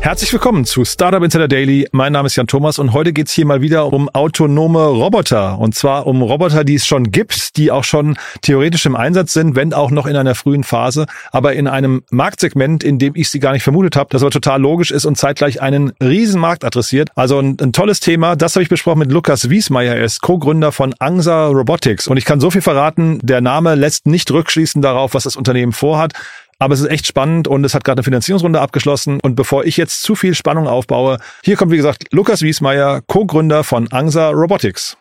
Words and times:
Herzlich 0.00 0.32
willkommen 0.32 0.64
zu 0.64 0.84
Startup 0.84 1.22
Insider 1.22 1.48
Daily. 1.48 1.88
Mein 1.90 2.12
Name 2.12 2.26
ist 2.26 2.36
Jan 2.36 2.46
Thomas 2.46 2.78
und 2.78 2.92
heute 2.92 3.12
geht's 3.12 3.32
hier 3.32 3.44
mal 3.44 3.60
wieder 3.60 3.92
um 3.92 4.08
autonome 4.08 4.86
Roboter. 4.86 5.58
Und 5.58 5.74
zwar 5.74 6.06
um 6.06 6.22
Roboter, 6.22 6.62
die 6.62 6.76
es 6.76 6.86
schon 6.86 7.10
gibt, 7.10 7.56
die 7.56 7.72
auch 7.72 7.82
schon 7.82 8.16
theoretisch 8.40 8.86
im 8.86 8.94
Einsatz 8.94 9.32
sind, 9.32 9.56
wenn 9.56 9.72
auch 9.72 9.90
noch 9.90 10.06
in 10.06 10.14
einer 10.14 10.36
frühen 10.36 10.62
Phase, 10.62 11.06
aber 11.32 11.54
in 11.54 11.66
einem 11.66 12.04
Marktsegment, 12.10 12.84
in 12.84 13.00
dem 13.00 13.14
ich 13.16 13.30
sie 13.30 13.40
gar 13.40 13.52
nicht 13.52 13.64
vermutet 13.64 13.96
habe, 13.96 14.08
das 14.10 14.22
aber 14.22 14.30
total 14.30 14.60
logisch 14.60 14.92
ist 14.92 15.06
und 15.06 15.18
zeitgleich 15.18 15.60
einen 15.60 15.92
riesen 16.00 16.40
Markt 16.40 16.64
adressiert. 16.64 17.10
Also 17.16 17.40
ein, 17.40 17.56
ein 17.60 17.72
tolles 17.72 17.98
Thema. 17.98 18.36
Das 18.36 18.54
habe 18.54 18.62
ich 18.62 18.68
besprochen 18.68 19.00
mit 19.00 19.10
Lukas 19.10 19.50
Wiesmeier. 19.50 19.96
Er 19.96 20.04
ist 20.04 20.22
Co-Gründer 20.22 20.70
von 20.70 20.94
Angsa 21.00 21.48
Robotics. 21.48 22.06
Und 22.06 22.16
ich 22.16 22.24
kann 22.24 22.38
so 22.38 22.50
viel 22.50 22.62
verraten, 22.62 23.18
der 23.22 23.40
Name 23.40 23.74
lässt 23.74 24.06
nicht 24.06 24.30
rückschließen 24.30 24.82
darauf, 24.82 25.14
was 25.14 25.24
das 25.24 25.34
Unternehmen 25.34 25.72
vorhat. 25.72 26.12
Aber 26.58 26.72
es 26.72 26.80
ist 26.80 26.90
echt 26.90 27.06
spannend 27.06 27.48
und 27.48 27.64
es 27.64 27.74
hat 27.74 27.84
gerade 27.84 27.98
eine 27.98 28.04
Finanzierungsrunde 28.04 28.60
abgeschlossen. 28.60 29.20
Und 29.20 29.34
bevor 29.34 29.64
ich 29.64 29.76
jetzt 29.76 30.02
zu 30.02 30.14
viel 30.14 30.34
Spannung 30.34 30.66
aufbaue, 30.66 31.18
hier 31.44 31.56
kommt 31.56 31.70
wie 31.72 31.76
gesagt 31.76 32.06
Lukas 32.12 32.42
Wiesmeier, 32.42 33.02
Co-Gründer 33.06 33.62
von 33.62 33.90
Angsa 33.92 34.30
Robotics. 34.30 34.96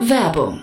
Werbung. 0.00 0.62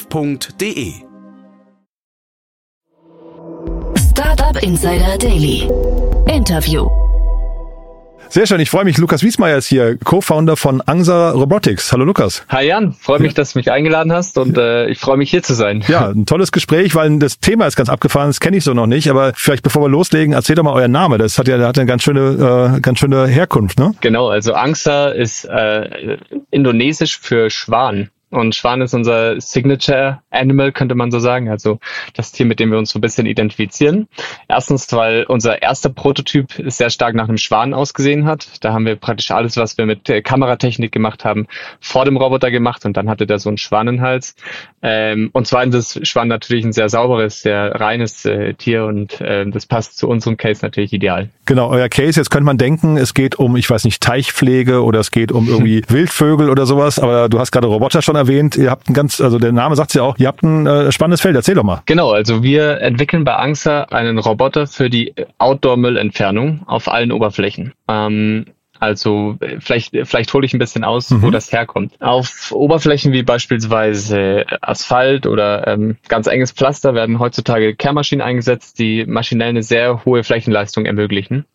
www.startup.de. 0.09 0.93
Startup 3.97 4.63
Insider 4.63 5.17
Daily. 5.17 5.69
Interview. 6.27 6.89
Sehr 8.29 8.47
schön, 8.47 8.61
ich 8.61 8.69
freue 8.69 8.85
mich. 8.85 8.97
Lukas 8.97 9.23
Wiesmeier 9.23 9.57
ist 9.57 9.67
hier, 9.67 9.97
Co-Founder 9.97 10.55
von 10.55 10.79
Angsa 10.79 11.31
Robotics. 11.31 11.91
Hallo 11.91 12.05
Lukas. 12.05 12.45
Hi 12.47 12.65
Jan, 12.65 12.93
freue 12.93 13.19
mich, 13.19 13.33
dass 13.33 13.51
du 13.51 13.59
mich 13.59 13.69
eingeladen 13.69 14.13
hast 14.13 14.37
und 14.37 14.57
äh, 14.57 14.87
ich 14.87 14.99
freue 14.99 15.17
mich 15.17 15.29
hier 15.29 15.43
zu 15.43 15.53
sein. 15.53 15.83
Ja, 15.89 16.07
ein 16.15 16.25
tolles 16.25 16.53
Gespräch, 16.53 16.95
weil 16.95 17.19
das 17.19 17.39
Thema 17.39 17.67
ist 17.67 17.75
ganz 17.75 17.89
abgefahren, 17.89 18.29
das 18.29 18.39
kenne 18.39 18.55
ich 18.55 18.63
so 18.63 18.73
noch 18.73 18.87
nicht, 18.87 19.09
aber 19.09 19.33
vielleicht 19.35 19.63
bevor 19.63 19.81
wir 19.81 19.89
loslegen, 19.89 20.33
erzählt 20.33 20.59
doch 20.59 20.63
mal 20.63 20.73
euer 20.73 20.87
Name. 20.87 21.17
Das 21.17 21.37
hat 21.37 21.49
ja 21.49 21.59
hat 21.59 21.77
eine 21.77 21.85
ganz 21.85 22.03
schöne, 22.03 22.75
äh, 22.77 22.79
ganz 22.79 22.99
schöne 22.99 23.27
Herkunft, 23.27 23.77
ne? 23.77 23.93
Genau, 23.99 24.29
also 24.29 24.53
Angsa 24.53 25.09
ist 25.09 25.43
äh, 25.43 26.17
indonesisch 26.51 27.19
für 27.19 27.49
Schwan. 27.49 28.11
Und 28.31 28.55
Schwan 28.55 28.81
ist 28.81 28.93
unser 28.93 29.39
Signature 29.39 30.21
Animal, 30.31 30.71
könnte 30.71 30.95
man 30.95 31.11
so 31.11 31.19
sagen. 31.19 31.49
Also 31.49 31.79
das 32.15 32.31
Tier, 32.31 32.45
mit 32.45 32.59
dem 32.59 32.71
wir 32.71 32.77
uns 32.77 32.91
so 32.91 32.99
ein 32.99 33.01
bisschen 33.01 33.25
identifizieren. 33.25 34.07
Erstens, 34.47 34.91
weil 34.93 35.25
unser 35.27 35.61
erster 35.61 35.89
Prototyp 35.89 36.49
sehr 36.65 36.89
stark 36.89 37.13
nach 37.13 37.27
einem 37.27 37.37
Schwan 37.37 37.73
ausgesehen 37.73 38.25
hat. 38.25 38.63
Da 38.63 38.73
haben 38.73 38.85
wir 38.85 38.95
praktisch 38.95 39.31
alles, 39.31 39.57
was 39.57 39.77
wir 39.77 39.85
mit 39.85 40.09
Kameratechnik 40.23 40.91
gemacht 40.91 41.25
haben, 41.25 41.47
vor 41.79 42.05
dem 42.05 42.17
Roboter 42.17 42.51
gemacht 42.51 42.85
und 42.85 42.97
dann 42.97 43.09
hatte 43.09 43.27
der 43.27 43.39
so 43.39 43.49
einen 43.49 43.57
Schwanenhals. 43.57 44.35
Ähm, 44.81 45.29
und 45.33 45.45
zweitens 45.45 45.95
ist 45.95 46.07
Schwan 46.07 46.27
natürlich 46.27 46.65
ein 46.65 46.73
sehr 46.73 46.89
sauberes, 46.89 47.41
sehr 47.41 47.79
reines 47.79 48.25
äh, 48.25 48.53
Tier 48.53 48.85
und 48.85 49.21
äh, 49.21 49.45
das 49.45 49.65
passt 49.65 49.97
zu 49.97 50.07
unserem 50.07 50.37
Case 50.37 50.59
natürlich 50.63 50.93
ideal. 50.93 51.29
Genau, 51.45 51.69
euer 51.69 51.89
Case, 51.89 52.19
jetzt 52.19 52.29
könnte 52.29 52.45
man 52.45 52.57
denken, 52.57 52.97
es 52.97 53.13
geht 53.13 53.35
um, 53.35 53.55
ich 53.57 53.69
weiß 53.69 53.83
nicht, 53.83 54.01
Teichpflege 54.01 54.83
oder 54.83 54.99
es 54.99 55.11
geht 55.11 55.31
um 55.31 55.47
irgendwie 55.47 55.83
Wildvögel 55.87 56.49
oder 56.49 56.65
sowas, 56.65 56.97
aber 56.97 57.29
du 57.29 57.39
hast 57.39 57.51
gerade 57.51 57.67
Roboter 57.67 58.01
schon 58.01 58.15
erwähnt, 58.21 58.55
ihr 58.57 58.69
habt 58.69 58.89
ein 58.89 58.93
ganz, 58.93 59.19
also 59.21 59.37
der 59.39 59.51
Name 59.51 59.75
sagt 59.75 59.91
es 59.91 59.95
ja 59.95 60.03
auch, 60.03 60.17
ihr 60.17 60.27
habt 60.27 60.43
ein 60.43 60.65
äh, 60.65 60.91
spannendes 60.91 61.21
Feld, 61.21 61.35
erzähl 61.35 61.55
doch 61.55 61.63
mal. 61.63 61.81
Genau, 61.85 62.11
also 62.11 62.43
wir 62.43 62.81
entwickeln 62.81 63.23
bei 63.23 63.35
ANGSA 63.35 63.83
einen 63.83 64.17
Roboter 64.17 64.67
für 64.67 64.89
die 64.89 65.13
Outdoor-Müllentfernung 65.37 66.61
auf 66.67 66.87
allen 66.87 67.11
Oberflächen. 67.11 67.73
Ähm, 67.87 68.45
also 68.81 69.37
vielleicht, 69.59 69.95
vielleicht 70.05 70.33
hole 70.33 70.43
ich 70.43 70.55
ein 70.55 70.59
bisschen 70.59 70.83
aus, 70.83 71.11
mhm. 71.11 71.21
wo 71.21 71.29
das 71.29 71.51
herkommt. 71.51 71.93
Auf 72.01 72.51
Oberflächen 72.51 73.13
wie 73.13 73.21
beispielsweise 73.21 74.43
Asphalt 74.59 75.27
oder 75.27 75.67
ähm, 75.67 75.97
ganz 76.07 76.25
enges 76.25 76.51
Pflaster 76.51 76.95
werden 76.95 77.19
heutzutage 77.19 77.75
Kehrmaschinen 77.75 78.25
eingesetzt, 78.25 78.79
die 78.79 79.05
maschinell 79.05 79.49
eine 79.49 79.61
sehr 79.61 80.03
hohe 80.03 80.23
Flächenleistung 80.23 80.87
ermöglichen. 80.87 81.45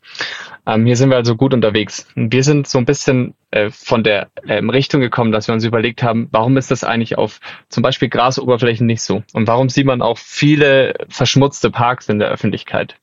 Ähm, 0.66 0.86
hier 0.86 0.96
sind 0.96 1.10
wir 1.10 1.16
also 1.16 1.34
gut 1.34 1.52
unterwegs. 1.52 2.06
Wir 2.14 2.44
sind 2.44 2.68
so 2.68 2.78
ein 2.78 2.84
bisschen 2.84 3.34
äh, 3.50 3.70
von 3.70 4.04
der 4.04 4.28
ähm, 4.46 4.70
Richtung 4.70 5.00
gekommen, 5.00 5.32
dass 5.32 5.48
wir 5.48 5.54
uns 5.54 5.64
überlegt 5.64 6.04
haben, 6.04 6.28
warum 6.30 6.56
ist 6.56 6.70
das 6.70 6.84
eigentlich 6.84 7.18
auf 7.18 7.40
zum 7.68 7.82
Beispiel 7.82 8.08
Grasoberflächen 8.08 8.86
nicht 8.86 9.02
so? 9.02 9.24
Und 9.32 9.48
warum 9.48 9.68
sieht 9.68 9.86
man 9.86 10.00
auch 10.00 10.18
viele 10.18 10.94
verschmutzte 11.08 11.72
Parks 11.72 12.08
in 12.08 12.20
der 12.20 12.28
Öffentlichkeit? 12.28 12.94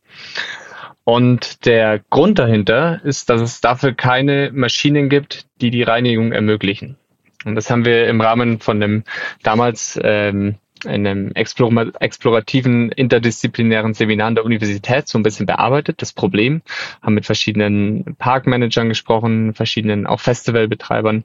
Und 1.06 1.66
der 1.66 2.00
Grund 2.10 2.40
dahinter 2.40 3.02
ist, 3.04 3.30
dass 3.30 3.42
es 3.42 3.62
dafür 3.62 3.94
keine 3.94 4.52
Maschinen 4.54 5.10
gibt, 5.10 5.48
die 5.60 5.70
die 5.70 5.84
Reinigung 5.84 6.32
ermöglichen. 6.32 6.98
Und 7.46 7.56
das 7.56 7.70
haben 7.70 7.84
wir 7.84 8.08
im 8.08 8.22
Rahmen 8.22 8.60
von 8.60 8.80
dem 8.80 9.04
damals 9.42 10.00
ähm, 10.02 10.56
in 10.86 11.08
einem 11.08 11.32
explorativen 11.34 12.92
interdisziplinären 12.92 13.94
Seminar 13.94 14.28
an 14.28 14.36
der 14.36 14.46
Universität 14.46 15.08
so 15.08 15.18
ein 15.18 15.24
bisschen 15.24 15.46
bearbeitet, 15.46 16.02
das 16.02 16.14
Problem, 16.14 16.62
haben 17.02 17.14
mit 17.14 17.26
verschiedenen 17.26 18.16
Parkmanagern 18.18 18.90
gesprochen, 18.90 19.54
verschiedenen 19.54 20.08
auch 20.08 20.20
Festivalbetreibern 20.20 21.24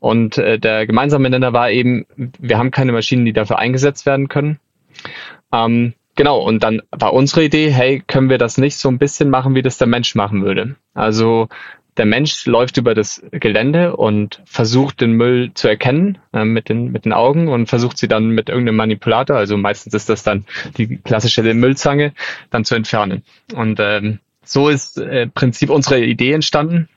und 0.00 0.38
äh, 0.38 0.58
der 0.58 0.86
gemeinsame 0.86 1.28
Nenner 1.28 1.52
war 1.52 1.70
eben, 1.70 2.06
wir 2.16 2.58
haben 2.58 2.70
keine 2.70 2.92
Maschinen, 2.92 3.24
die 3.24 3.32
dafür 3.32 3.58
eingesetzt 3.58 4.06
werden 4.06 4.28
können. 4.28 4.58
Ähm, 5.52 5.94
Genau, 6.16 6.38
und 6.40 6.62
dann 6.62 6.82
war 6.90 7.12
unsere 7.12 7.44
Idee, 7.44 7.70
hey, 7.70 8.02
können 8.06 8.30
wir 8.30 8.38
das 8.38 8.56
nicht 8.56 8.76
so 8.76 8.88
ein 8.88 8.98
bisschen 8.98 9.30
machen, 9.30 9.54
wie 9.54 9.62
das 9.62 9.78
der 9.78 9.88
Mensch 9.88 10.14
machen 10.14 10.44
würde? 10.44 10.76
Also 10.94 11.48
der 11.96 12.06
Mensch 12.06 12.46
läuft 12.46 12.76
über 12.76 12.94
das 12.94 13.22
Gelände 13.30 13.96
und 13.96 14.42
versucht 14.44 15.00
den 15.00 15.12
Müll 15.12 15.52
zu 15.54 15.68
erkennen 15.68 16.18
äh, 16.32 16.44
mit, 16.44 16.68
den, 16.68 16.90
mit 16.90 17.04
den 17.04 17.12
Augen 17.12 17.48
und 17.48 17.66
versucht 17.66 17.98
sie 17.98 18.08
dann 18.08 18.30
mit 18.30 18.48
irgendeinem 18.48 18.76
Manipulator, 18.76 19.36
also 19.36 19.56
meistens 19.56 19.94
ist 19.94 20.08
das 20.08 20.22
dann 20.22 20.44
die 20.76 20.98
klassische 20.98 21.42
Müllzange, 21.42 22.12
dann 22.50 22.64
zu 22.64 22.74
entfernen. 22.74 23.22
Und 23.54 23.78
ähm, 23.80 24.18
so 24.44 24.68
ist 24.68 24.98
äh, 24.98 25.28
Prinzip 25.28 25.70
unsere 25.70 26.00
Idee 26.00 26.32
entstanden. 26.32 26.88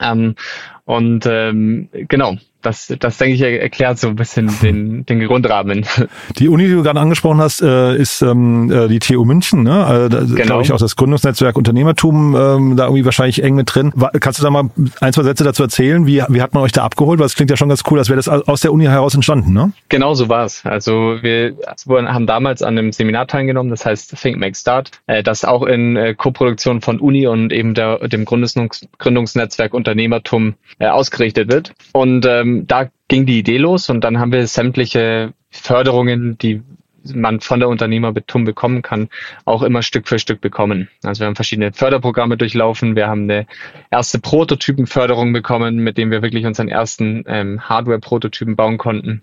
Ähm, 0.00 0.36
und 0.84 1.26
ähm, 1.26 1.88
genau, 1.92 2.36
das, 2.68 2.92
das 2.98 3.16
denke 3.16 3.34
ich 3.34 3.40
erklärt 3.40 3.98
so 3.98 4.08
ein 4.08 4.16
bisschen 4.16 4.50
den, 4.62 5.06
den 5.06 5.20
Grundrahmen. 5.26 5.86
Die 6.38 6.48
Uni, 6.48 6.66
die 6.66 6.72
du 6.72 6.82
gerade 6.82 7.00
angesprochen 7.00 7.40
hast, 7.40 7.62
äh, 7.62 7.96
ist 7.96 8.20
ähm, 8.22 8.70
äh, 8.70 8.88
die 8.88 8.98
TU 8.98 9.24
München, 9.24 9.62
ne? 9.62 9.84
Also, 9.84 10.08
da 10.08 10.20
genau. 10.20 10.42
glaube 10.44 10.62
ich 10.62 10.72
auch 10.72 10.78
das 10.78 10.96
Gründungsnetzwerk 10.96 11.56
Unternehmertum 11.56 12.36
ähm, 12.36 12.76
da 12.76 12.84
irgendwie 12.84 13.04
wahrscheinlich 13.04 13.42
eng 13.42 13.54
mit 13.54 13.74
drin. 13.74 13.92
Kannst 14.20 14.38
du 14.38 14.42
da 14.42 14.50
mal 14.50 14.70
ein, 15.00 15.12
zwei 15.12 15.22
Sätze 15.22 15.44
dazu 15.44 15.62
erzählen? 15.62 16.06
Wie, 16.06 16.22
wie 16.28 16.42
hat 16.42 16.54
man 16.54 16.62
euch 16.62 16.72
da 16.72 16.84
abgeholt? 16.84 17.18
Weil 17.18 17.26
es 17.26 17.34
klingt 17.34 17.50
ja 17.50 17.56
schon 17.56 17.68
ganz 17.68 17.82
cool, 17.90 17.98
als 17.98 18.08
wäre 18.08 18.16
das 18.16 18.28
aus 18.28 18.60
der 18.60 18.72
Uni 18.72 18.84
heraus 18.84 19.14
entstanden, 19.14 19.52
ne? 19.52 19.72
Genau 19.88 20.14
so 20.14 20.28
war 20.28 20.44
es. 20.44 20.64
Also 20.64 21.18
wir 21.22 21.54
haben 21.88 22.26
damals 22.26 22.62
an 22.62 22.78
einem 22.78 22.92
Seminar 22.92 23.26
teilgenommen, 23.26 23.70
das 23.70 23.86
heißt 23.86 24.20
Think 24.20 24.38
Make 24.38 24.56
Start, 24.56 24.90
äh, 25.06 25.22
das 25.22 25.44
auch 25.44 25.62
in 25.62 26.14
Koproduktion 26.16 26.80
von 26.80 27.00
Uni 27.00 27.26
und 27.26 27.52
eben 27.52 27.74
der, 27.74 28.06
dem 28.08 28.24
Gründungs 28.24 28.86
Gründungsnetzwerk 28.98 29.72
Unternehmertum 29.74 30.54
ausgerichtet 30.78 31.50
wird. 31.50 31.72
Und 31.92 32.26
ähm, 32.26 32.57
da 32.66 32.90
ging 33.08 33.26
die 33.26 33.38
Idee 33.38 33.58
los 33.58 33.88
und 33.90 34.02
dann 34.02 34.18
haben 34.18 34.32
wir 34.32 34.46
sämtliche 34.46 35.32
Förderungen, 35.50 36.36
die 36.38 36.62
man 37.04 37.40
von 37.40 37.60
der 37.60 37.68
Unternehmerbetum 37.68 38.44
bekommen 38.44 38.82
kann, 38.82 39.08
auch 39.44 39.62
immer 39.62 39.82
Stück 39.82 40.08
für 40.08 40.18
Stück 40.18 40.40
bekommen. 40.40 40.88
Also 41.02 41.20
wir 41.20 41.26
haben 41.26 41.36
verschiedene 41.36 41.72
Förderprogramme 41.72 42.36
durchlaufen, 42.36 42.96
wir 42.96 43.08
haben 43.08 43.22
eine 43.22 43.46
erste 43.90 44.18
Prototypenförderung 44.18 45.32
bekommen, 45.32 45.76
mit 45.76 45.96
dem 45.98 46.10
wir 46.10 46.22
wirklich 46.22 46.46
unseren 46.46 46.68
ersten 46.68 47.24
ähm, 47.26 47.60
Hardware-Prototypen 47.60 48.56
bauen 48.56 48.78
konnten 48.78 49.22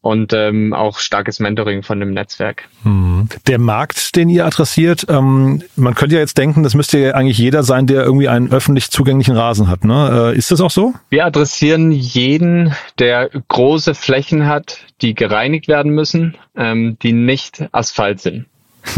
und 0.00 0.32
ähm, 0.32 0.72
auch 0.72 0.98
starkes 0.98 1.40
Mentoring 1.40 1.82
von 1.82 2.00
dem 2.00 2.10
Netzwerk. 2.12 2.68
Mhm. 2.84 3.28
Der 3.46 3.58
Markt, 3.58 4.16
den 4.16 4.28
ihr 4.28 4.44
adressiert, 4.46 5.06
ähm, 5.08 5.62
man 5.76 5.94
könnte 5.94 6.16
ja 6.16 6.20
jetzt 6.20 6.38
denken, 6.38 6.62
das 6.62 6.74
müsste 6.74 6.98
ja 6.98 7.14
eigentlich 7.14 7.38
jeder 7.38 7.62
sein, 7.62 7.86
der 7.86 8.02
irgendwie 8.02 8.28
einen 8.28 8.50
öffentlich 8.52 8.90
zugänglichen 8.90 9.36
Rasen 9.36 9.68
hat. 9.68 9.84
Ne? 9.84 10.32
Äh, 10.34 10.38
ist 10.38 10.50
das 10.50 10.60
auch 10.60 10.70
so? 10.70 10.94
Wir 11.10 11.26
adressieren 11.26 11.92
jeden, 11.92 12.74
der 12.98 13.30
große 13.48 13.94
Flächen 13.94 14.46
hat, 14.46 14.78
die 15.00 15.14
gereinigt 15.14 15.68
werden 15.68 15.92
müssen, 15.92 16.36
ähm, 16.56 16.96
die 17.02 17.12
nicht 17.24 17.64
Asphalt 17.72 18.20
sind. 18.20 18.46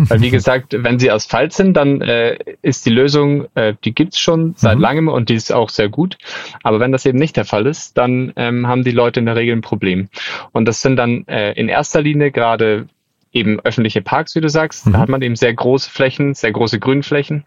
Weil 0.09 0.21
wie 0.21 0.31
gesagt, 0.31 0.75
wenn 0.77 0.99
sie 0.99 1.11
Asphalt 1.11 1.53
sind, 1.53 1.75
dann 1.75 2.01
äh, 2.01 2.39
ist 2.63 2.87
die 2.87 2.91
Lösung, 2.91 3.47
äh, 3.55 3.75
die 3.85 3.95
gibt's 3.95 4.19
schon 4.19 4.55
seit 4.57 4.77
mhm. 4.77 4.83
langem 4.83 5.09
und 5.09 5.29
die 5.29 5.35
ist 5.35 5.53
auch 5.53 5.69
sehr 5.69 5.89
gut. 5.89 6.17
Aber 6.63 6.81
wenn 6.81 6.93
das 6.93 7.07
eben 7.07 7.19
nicht 7.19 7.37
der 7.37 7.45
Fall 7.45 7.67
ist, 7.67 7.97
dann 7.99 8.33
ähm, 8.37 8.67
haben 8.67 8.85
die 8.85 8.93
Leute 8.93 9.21
in 9.21 9.27
der 9.27 9.37
Regel 9.37 9.57
ein 9.57 9.61
Problem. 9.61 10.09
Und 10.53 10.67
das 10.67 10.81
sind 10.81 10.97
dann 10.97 11.27
äh, 11.29 11.53
in 11.53 11.69
erster 11.69 12.03
Linie 12.03 12.31
gerade 12.31 12.87
eben 13.33 13.61
öffentliche 13.61 14.01
Parks, 14.01 14.35
wie 14.35 14.41
du 14.41 14.49
sagst. 14.49 14.87
Mhm. 14.87 14.93
Da 14.93 14.99
hat 15.01 15.09
man 15.09 15.23
eben 15.23 15.37
sehr 15.37 15.53
große 15.53 15.91
Flächen, 15.91 16.35
sehr 16.35 16.53
große 16.53 16.79
Grünflächen. 16.79 17.45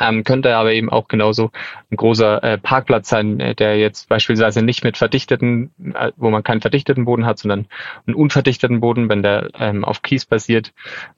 Ähm, 0.00 0.24
könnte 0.24 0.56
aber 0.56 0.72
eben 0.72 0.90
auch 0.90 1.08
genauso 1.08 1.50
ein 1.90 1.96
großer 1.96 2.42
äh, 2.42 2.58
Parkplatz 2.58 3.08
sein, 3.08 3.40
äh, 3.40 3.54
der 3.54 3.78
jetzt 3.78 4.08
beispielsweise 4.08 4.62
nicht 4.62 4.84
mit 4.84 4.96
verdichteten, 4.96 5.70
äh, 5.94 6.12
wo 6.16 6.30
man 6.30 6.42
keinen 6.42 6.60
verdichteten 6.60 7.04
Boden 7.04 7.26
hat, 7.26 7.38
sondern 7.38 7.66
einen 8.06 8.16
unverdichteten 8.16 8.80
Boden, 8.80 9.08
wenn 9.08 9.22
der 9.22 9.50
ähm, 9.58 9.84
auf 9.84 10.02
Kies 10.02 10.26
basiert. 10.26 10.72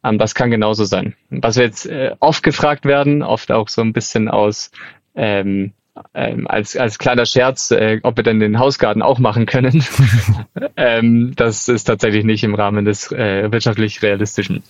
Ähm, 0.04 0.18
das 0.18 0.34
kann 0.34 0.50
genauso 0.50 0.84
sein. 0.84 1.14
Was 1.30 1.56
wir 1.56 1.64
jetzt 1.64 1.86
äh, 1.86 2.14
oft 2.20 2.42
gefragt 2.42 2.84
werden, 2.84 3.22
oft 3.22 3.50
auch 3.52 3.68
so 3.68 3.82
ein 3.82 3.92
bisschen 3.92 4.28
aus 4.28 4.70
ähm, 5.14 5.72
ähm, 6.14 6.46
als, 6.48 6.76
als 6.76 6.98
kleiner 6.98 7.26
Scherz, 7.26 7.70
äh, 7.70 8.00
ob 8.02 8.16
wir 8.16 8.24
denn 8.24 8.40
den 8.40 8.58
Hausgarten 8.58 9.02
auch 9.02 9.18
machen 9.18 9.46
können. 9.46 9.84
ähm, 10.76 11.32
das 11.36 11.68
ist 11.68 11.84
tatsächlich 11.84 12.24
nicht 12.24 12.44
im 12.44 12.54
Rahmen 12.54 12.84
des 12.84 13.10
äh, 13.12 13.50
wirtschaftlich 13.50 14.02
Realistischen. 14.02 14.62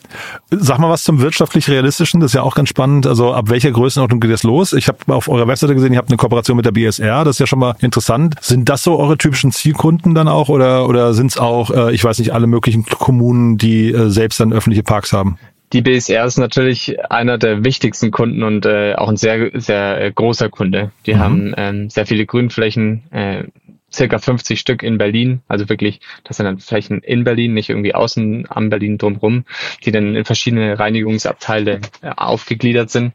Sag 0.50 0.78
mal 0.78 0.90
was 0.90 1.04
zum 1.04 1.20
wirtschaftlich 1.20 1.68
Realistischen, 1.68 2.20
das 2.20 2.30
ist 2.30 2.34
ja 2.34 2.42
auch 2.42 2.54
ganz 2.54 2.68
spannend. 2.68 3.06
Also 3.06 3.32
ab 3.32 3.48
welcher 3.48 3.70
Größenordnung 3.70 4.20
geht 4.20 4.30
das 4.30 4.42
los? 4.42 4.72
Ich 4.72 4.88
habe 4.88 4.98
auf 5.14 5.28
eurer 5.28 5.48
Webseite 5.48 5.74
gesehen, 5.74 5.92
ihr 5.92 5.98
habt 5.98 6.10
eine 6.10 6.16
Kooperation 6.16 6.56
mit 6.56 6.66
der 6.66 6.72
BSR, 6.72 7.24
das 7.24 7.36
ist 7.36 7.40
ja 7.40 7.46
schon 7.46 7.58
mal 7.58 7.76
interessant. 7.80 8.36
Sind 8.40 8.68
das 8.68 8.82
so 8.82 8.98
eure 8.98 9.18
typischen 9.18 9.52
Zielkunden 9.52 10.14
dann 10.14 10.28
auch 10.28 10.48
oder, 10.48 10.88
oder 10.88 11.14
sind 11.14 11.32
es 11.32 11.38
auch, 11.38 11.70
äh, 11.70 11.94
ich 11.94 12.04
weiß 12.04 12.18
nicht, 12.18 12.32
alle 12.32 12.46
möglichen 12.46 12.84
Kommunen, 12.84 13.58
die 13.58 13.92
äh, 13.92 14.10
selbst 14.10 14.40
dann 14.40 14.52
öffentliche 14.52 14.82
Parks 14.82 15.12
haben? 15.12 15.38
Die 15.72 15.82
BSR 15.82 16.24
ist 16.24 16.38
natürlich 16.38 16.98
einer 17.10 17.38
der 17.38 17.64
wichtigsten 17.64 18.10
Kunden 18.10 18.42
und 18.42 18.66
äh, 18.66 18.94
auch 18.94 19.08
ein 19.08 19.16
sehr, 19.16 19.50
sehr 19.54 20.00
äh, 20.00 20.12
großer 20.12 20.48
Kunde. 20.48 20.92
Die 21.06 21.14
mhm. 21.14 21.18
haben 21.18 21.54
ähm, 21.56 21.90
sehr 21.90 22.06
viele 22.06 22.24
Grünflächen, 22.24 23.10
äh, 23.10 23.44
circa 23.92 24.18
50 24.18 24.60
Stück 24.60 24.82
in 24.82 24.98
Berlin, 24.98 25.40
also 25.48 25.68
wirklich, 25.68 26.00
das 26.24 26.36
sind 26.36 26.46
dann 26.46 26.58
Flächen 26.58 27.00
in 27.00 27.24
Berlin, 27.24 27.54
nicht 27.54 27.70
irgendwie 27.70 27.94
außen 27.94 28.46
am 28.48 28.68
Berlin 28.68 28.98
drumherum, 28.98 29.44
die 29.84 29.92
dann 29.92 30.14
in 30.14 30.24
verschiedene 30.24 30.78
Reinigungsabteile 30.78 31.80
äh, 32.02 32.10
aufgegliedert 32.16 32.90
sind. 32.90 33.14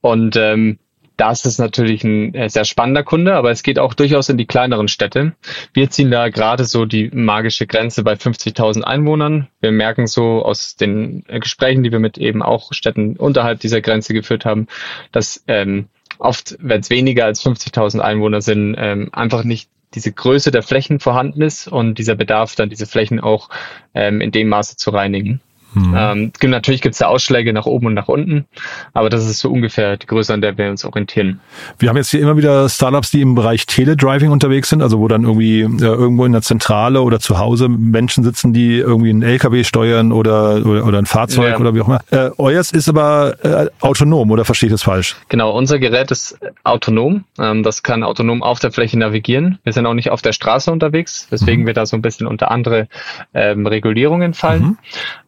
Und 0.00 0.36
ähm, 0.36 0.78
das 1.20 1.44
ist 1.44 1.58
natürlich 1.58 2.02
ein 2.02 2.34
äh, 2.34 2.48
sehr 2.48 2.64
spannender 2.64 3.02
Kunde, 3.02 3.34
aber 3.34 3.50
es 3.50 3.62
geht 3.62 3.78
auch 3.78 3.92
durchaus 3.92 4.30
in 4.30 4.38
die 4.38 4.46
kleineren 4.46 4.88
Städte. 4.88 5.34
Wir 5.74 5.90
ziehen 5.90 6.10
da 6.10 6.30
gerade 6.30 6.64
so 6.64 6.86
die 6.86 7.10
magische 7.12 7.66
Grenze 7.66 8.02
bei 8.02 8.14
50.000 8.14 8.82
Einwohnern. 8.82 9.48
Wir 9.60 9.70
merken 9.70 10.06
so 10.06 10.42
aus 10.42 10.76
den 10.76 11.24
äh, 11.28 11.38
Gesprächen, 11.38 11.82
die 11.82 11.92
wir 11.92 11.98
mit 11.98 12.16
eben 12.16 12.42
auch 12.42 12.72
Städten 12.72 13.16
unterhalb 13.16 13.60
dieser 13.60 13.82
Grenze 13.82 14.14
geführt 14.14 14.46
haben, 14.46 14.66
dass 15.12 15.44
ähm, 15.46 15.88
oft, 16.18 16.56
wenn 16.58 16.80
es 16.80 16.88
weniger 16.88 17.26
als 17.26 17.44
50.000 17.44 18.00
Einwohner 18.00 18.40
sind, 18.40 18.74
ähm, 18.78 19.10
einfach 19.12 19.44
nicht 19.44 19.68
diese 19.92 20.12
Größe 20.12 20.50
der 20.50 20.62
Flächen 20.62 21.00
vorhanden 21.00 21.42
ist 21.42 21.68
und 21.68 21.98
dieser 21.98 22.14
Bedarf, 22.14 22.54
dann 22.54 22.70
diese 22.70 22.86
Flächen 22.86 23.20
auch 23.20 23.50
ähm, 23.92 24.22
in 24.22 24.30
dem 24.30 24.48
Maße 24.48 24.76
zu 24.76 24.88
reinigen. 24.88 25.42
Mhm. 25.74 25.94
Ähm, 25.96 26.32
natürlich 26.42 26.80
gibt 26.82 26.94
es 26.94 26.98
da 26.98 27.06
Ausschläge 27.06 27.52
nach 27.52 27.66
oben 27.66 27.86
und 27.86 27.94
nach 27.94 28.08
unten, 28.08 28.46
aber 28.92 29.10
das 29.10 29.26
ist 29.26 29.38
so 29.38 29.50
ungefähr 29.50 29.96
die 29.96 30.06
Größe, 30.06 30.34
an 30.34 30.40
der 30.40 30.56
wir 30.58 30.70
uns 30.70 30.84
orientieren. 30.84 31.40
Wir 31.78 31.88
haben 31.88 31.96
jetzt 31.96 32.10
hier 32.10 32.20
immer 32.20 32.36
wieder 32.36 32.68
Startups, 32.68 33.10
die 33.10 33.20
im 33.20 33.34
Bereich 33.34 33.66
Teledriving 33.66 34.30
unterwegs 34.30 34.68
sind, 34.68 34.82
also 34.82 34.98
wo 34.98 35.08
dann 35.08 35.24
irgendwie 35.24 35.60
äh, 35.60 35.84
irgendwo 35.84 36.24
in 36.24 36.32
der 36.32 36.42
Zentrale 36.42 37.02
oder 37.02 37.20
zu 37.20 37.38
Hause 37.38 37.68
Menschen 37.68 38.24
sitzen, 38.24 38.52
die 38.52 38.78
irgendwie 38.78 39.10
einen 39.10 39.22
LKW 39.22 39.64
steuern 39.64 40.12
oder, 40.12 40.64
oder, 40.66 40.86
oder 40.86 40.98
ein 40.98 41.06
Fahrzeug 41.06 41.52
ja. 41.52 41.58
oder 41.58 41.74
wie 41.74 41.80
auch 41.82 41.88
immer. 41.88 42.00
Äh, 42.10 42.30
euers 42.38 42.72
ist 42.72 42.88
aber 42.88 43.36
äh, 43.44 43.68
autonom 43.80 44.30
oder 44.30 44.44
verstehe 44.44 44.68
ich 44.68 44.72
das 44.72 44.82
falsch? 44.82 45.16
Genau, 45.28 45.56
unser 45.56 45.78
Gerät 45.78 46.10
ist 46.10 46.38
autonom. 46.64 47.24
Ähm, 47.38 47.62
das 47.62 47.82
kann 47.82 48.02
autonom 48.02 48.42
auf 48.42 48.58
der 48.58 48.72
Fläche 48.72 48.98
navigieren. 48.98 49.58
Wir 49.64 49.72
sind 49.72 49.86
auch 49.86 49.94
nicht 49.94 50.10
auf 50.10 50.22
der 50.22 50.32
Straße 50.32 50.70
unterwegs, 50.70 51.26
weswegen 51.30 51.62
mhm. 51.62 51.66
wir 51.66 51.74
da 51.74 51.86
so 51.86 51.96
ein 51.96 52.02
bisschen 52.02 52.26
unter 52.26 52.50
andere 52.50 52.88
ähm, 53.34 53.66
Regulierungen 53.66 54.34
fallen. 54.34 54.62
Mhm. 54.62 54.78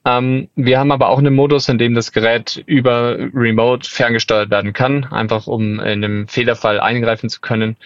Ähm, 0.04 0.48
wir 0.56 0.78
haben 0.78 0.92
aber 0.92 1.08
auch 1.08 1.18
einen 1.18 1.34
Modus, 1.34 1.68
in 1.68 1.78
dem 1.78 1.94
das 1.94 2.12
Gerät 2.12 2.62
über 2.66 3.16
Remote 3.34 3.88
ferngesteuert 3.88 4.50
werden 4.50 4.72
kann, 4.72 5.04
einfach 5.04 5.46
um 5.46 5.74
in 5.74 5.80
einem 5.80 6.28
Fehlerfall 6.28 6.80
eingreifen 6.80 7.28
zu 7.28 7.40
können 7.40 7.76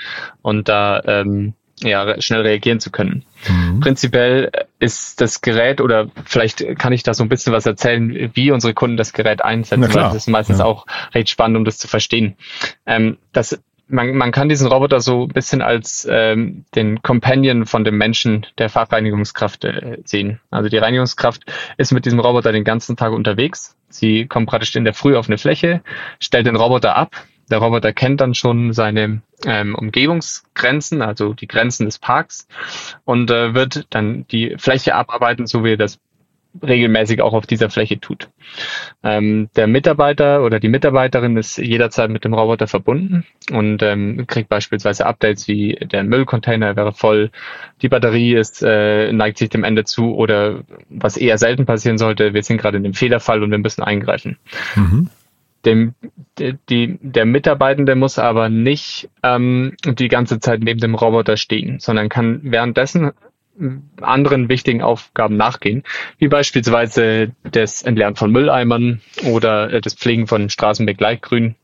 und 0.42 0.68
da 0.68 1.02
ähm, 1.04 1.54
ja, 1.82 2.20
schnell 2.22 2.40
reagieren 2.40 2.80
zu 2.80 2.90
können. 2.90 3.24
Mhm. 3.48 3.80
Prinzipiell 3.80 4.50
ist 4.78 5.20
das 5.20 5.42
Gerät 5.42 5.80
oder 5.80 6.08
vielleicht 6.24 6.78
kann 6.78 6.94
ich 6.94 7.02
da 7.02 7.12
so 7.12 7.22
ein 7.22 7.28
bisschen 7.28 7.52
was 7.52 7.66
erzählen, 7.66 8.30
wie 8.34 8.50
unsere 8.50 8.72
Kunden 8.72 8.96
das 8.96 9.12
Gerät 9.12 9.44
einsetzen, 9.44 9.82
weil 9.82 10.02
das 10.04 10.14
ist 10.14 10.28
meistens 10.28 10.60
ja. 10.60 10.64
auch 10.64 10.86
recht 11.14 11.28
spannend, 11.28 11.58
um 11.58 11.64
das 11.66 11.76
zu 11.76 11.86
verstehen. 11.86 12.36
Ähm, 12.86 13.18
das 13.32 13.60
man, 13.88 14.14
man 14.16 14.32
kann 14.32 14.48
diesen 14.48 14.66
Roboter 14.66 15.00
so 15.00 15.24
ein 15.24 15.28
bisschen 15.28 15.62
als 15.62 16.06
ähm, 16.10 16.64
den 16.74 17.02
Companion 17.02 17.66
von 17.66 17.84
dem 17.84 17.96
Menschen, 17.96 18.46
der 18.58 18.68
Fachreinigungskraft 18.68 19.64
äh, 19.64 19.98
sehen. 20.04 20.40
Also 20.50 20.68
die 20.68 20.78
Reinigungskraft 20.78 21.44
ist 21.76 21.92
mit 21.92 22.04
diesem 22.04 22.20
Roboter 22.20 22.52
den 22.52 22.64
ganzen 22.64 22.96
Tag 22.96 23.12
unterwegs. 23.12 23.76
Sie 23.88 24.26
kommt 24.26 24.48
praktisch 24.48 24.74
in 24.76 24.84
der 24.84 24.94
Früh 24.94 25.16
auf 25.16 25.28
eine 25.28 25.38
Fläche, 25.38 25.82
stellt 26.18 26.46
den 26.46 26.56
Roboter 26.56 26.96
ab. 26.96 27.14
Der 27.48 27.58
Roboter 27.58 27.92
kennt 27.92 28.20
dann 28.20 28.34
schon 28.34 28.72
seine 28.72 29.22
ähm, 29.44 29.76
Umgebungsgrenzen, 29.76 31.00
also 31.00 31.32
die 31.32 31.46
Grenzen 31.46 31.86
des 31.86 31.98
Parks 31.98 32.48
und 33.04 33.30
äh, 33.30 33.54
wird 33.54 33.86
dann 33.90 34.26
die 34.28 34.56
Fläche 34.58 34.96
abarbeiten, 34.96 35.46
so 35.46 35.62
wie 35.62 35.72
er 35.72 35.76
das 35.76 36.00
regelmäßig 36.62 37.22
auch 37.22 37.32
auf 37.32 37.46
dieser 37.46 37.70
Fläche 37.70 38.00
tut. 38.00 38.28
Ähm, 39.02 39.48
der 39.56 39.66
Mitarbeiter 39.66 40.42
oder 40.42 40.60
die 40.60 40.68
Mitarbeiterin 40.68 41.36
ist 41.36 41.58
jederzeit 41.58 42.10
mit 42.10 42.24
dem 42.24 42.34
Roboter 42.34 42.66
verbunden 42.66 43.24
und 43.50 43.82
ähm, 43.82 44.26
kriegt 44.26 44.48
beispielsweise 44.48 45.06
Updates 45.06 45.48
wie 45.48 45.74
der 45.74 46.04
Müllcontainer 46.04 46.76
wäre 46.76 46.92
voll, 46.92 47.30
die 47.82 47.88
Batterie 47.88 48.34
ist 48.34 48.62
äh, 48.62 49.12
neigt 49.12 49.38
sich 49.38 49.48
dem 49.48 49.64
Ende 49.64 49.84
zu 49.84 50.14
oder 50.14 50.64
was 50.88 51.16
eher 51.16 51.38
selten 51.38 51.66
passieren 51.66 51.98
sollte, 51.98 52.34
wir 52.34 52.42
sind 52.42 52.60
gerade 52.60 52.76
in 52.76 52.84
dem 52.84 52.94
Fehlerfall 52.94 53.42
und 53.42 53.50
wir 53.50 53.58
müssen 53.58 53.82
eingreifen. 53.82 54.38
Mhm. 54.74 55.10
Dem, 55.64 55.94
die, 56.38 56.96
der 57.00 57.24
Mitarbeitende 57.24 57.96
muss 57.96 58.20
aber 58.20 58.48
nicht 58.48 59.10
ähm, 59.24 59.72
die 59.84 60.06
ganze 60.06 60.38
Zeit 60.38 60.60
neben 60.60 60.78
dem 60.78 60.94
Roboter 60.94 61.36
stehen, 61.36 61.80
sondern 61.80 62.08
kann 62.08 62.40
währenddessen 62.44 63.10
anderen 64.00 64.48
wichtigen 64.48 64.82
Aufgaben 64.82 65.36
nachgehen, 65.36 65.82
wie 66.18 66.28
beispielsweise 66.28 67.32
das 67.50 67.82
Entleeren 67.82 68.16
von 68.16 68.30
Mülleimern 68.30 69.00
oder 69.24 69.72
äh, 69.72 69.80
das 69.80 69.94
Pflegen 69.94 70.26
von 70.26 70.50
Straßenbegleitgrün. 70.50 71.54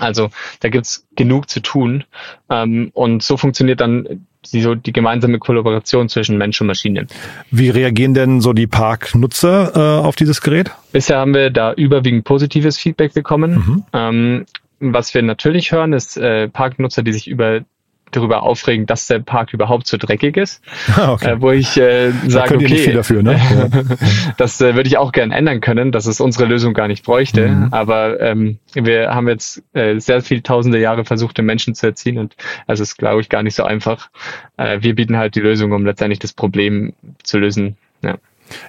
Also 0.00 0.30
da 0.60 0.68
gibt's 0.68 1.06
genug 1.16 1.48
zu 1.50 1.60
tun. 1.60 2.04
Ähm, 2.50 2.90
und 2.94 3.22
so 3.22 3.36
funktioniert 3.36 3.80
dann 3.80 4.26
die, 4.52 4.62
so 4.62 4.74
die 4.74 4.92
gemeinsame 4.92 5.38
Kollaboration 5.38 6.08
zwischen 6.08 6.38
Mensch 6.38 6.60
und 6.60 6.68
Maschine. 6.68 7.06
Wie 7.50 7.70
reagieren 7.70 8.14
denn 8.14 8.40
so 8.40 8.52
die 8.52 8.66
Parknutzer 8.66 9.72
äh, 9.74 10.06
auf 10.06 10.16
dieses 10.16 10.40
Gerät? 10.40 10.70
Bisher 10.92 11.18
haben 11.18 11.34
wir 11.34 11.50
da 11.50 11.72
überwiegend 11.72 12.24
positives 12.24 12.78
Feedback 12.78 13.14
bekommen. 13.14 13.54
Mhm. 13.54 13.84
Ähm, 13.92 14.46
was 14.80 15.12
wir 15.12 15.22
natürlich 15.22 15.72
hören, 15.72 15.92
ist 15.92 16.16
äh, 16.16 16.48
Parknutzer, 16.48 17.02
die 17.02 17.12
sich 17.12 17.26
über 17.26 17.62
darüber 18.12 18.42
aufregen, 18.42 18.86
dass 18.86 19.06
der 19.06 19.18
Park 19.20 19.52
überhaupt 19.52 19.86
so 19.86 19.96
dreckig 19.96 20.36
ist. 20.36 20.62
Ah, 20.96 21.12
okay. 21.12 21.32
äh, 21.32 21.40
wo 21.40 21.50
ich 21.52 21.76
äh, 21.76 22.10
sage, 22.26 22.56
okay, 22.56 22.66
viel 22.76 22.94
dafür, 22.94 23.22
ne? 23.22 23.38
das 24.36 24.60
äh, 24.60 24.74
würde 24.74 24.88
ich 24.88 24.96
auch 24.96 25.12
gern 25.12 25.30
ändern 25.30 25.60
können, 25.60 25.92
dass 25.92 26.06
es 26.06 26.20
unsere 26.20 26.46
Lösung 26.46 26.74
gar 26.74 26.88
nicht 26.88 27.04
bräuchte. 27.04 27.46
Mhm. 27.48 27.68
Aber 27.72 28.20
ähm, 28.20 28.58
wir 28.74 29.14
haben 29.14 29.28
jetzt 29.28 29.62
äh, 29.74 29.98
sehr 29.98 30.22
viele 30.22 30.42
tausende 30.42 30.80
Jahre 30.80 31.04
versucht, 31.04 31.38
den 31.38 31.44
Menschen 31.44 31.74
zu 31.74 31.86
erziehen 31.86 32.18
und 32.18 32.36
es 32.66 32.80
ist, 32.80 32.96
glaube 32.96 33.20
ich, 33.20 33.28
gar 33.28 33.42
nicht 33.42 33.54
so 33.54 33.64
einfach. 33.64 34.08
Äh, 34.56 34.78
wir 34.80 34.94
bieten 34.94 35.16
halt 35.16 35.34
die 35.34 35.40
Lösung, 35.40 35.72
um 35.72 35.84
letztendlich 35.84 36.18
das 36.18 36.32
Problem 36.32 36.94
zu 37.22 37.38
lösen. 37.38 37.76
Ja. 38.02 38.16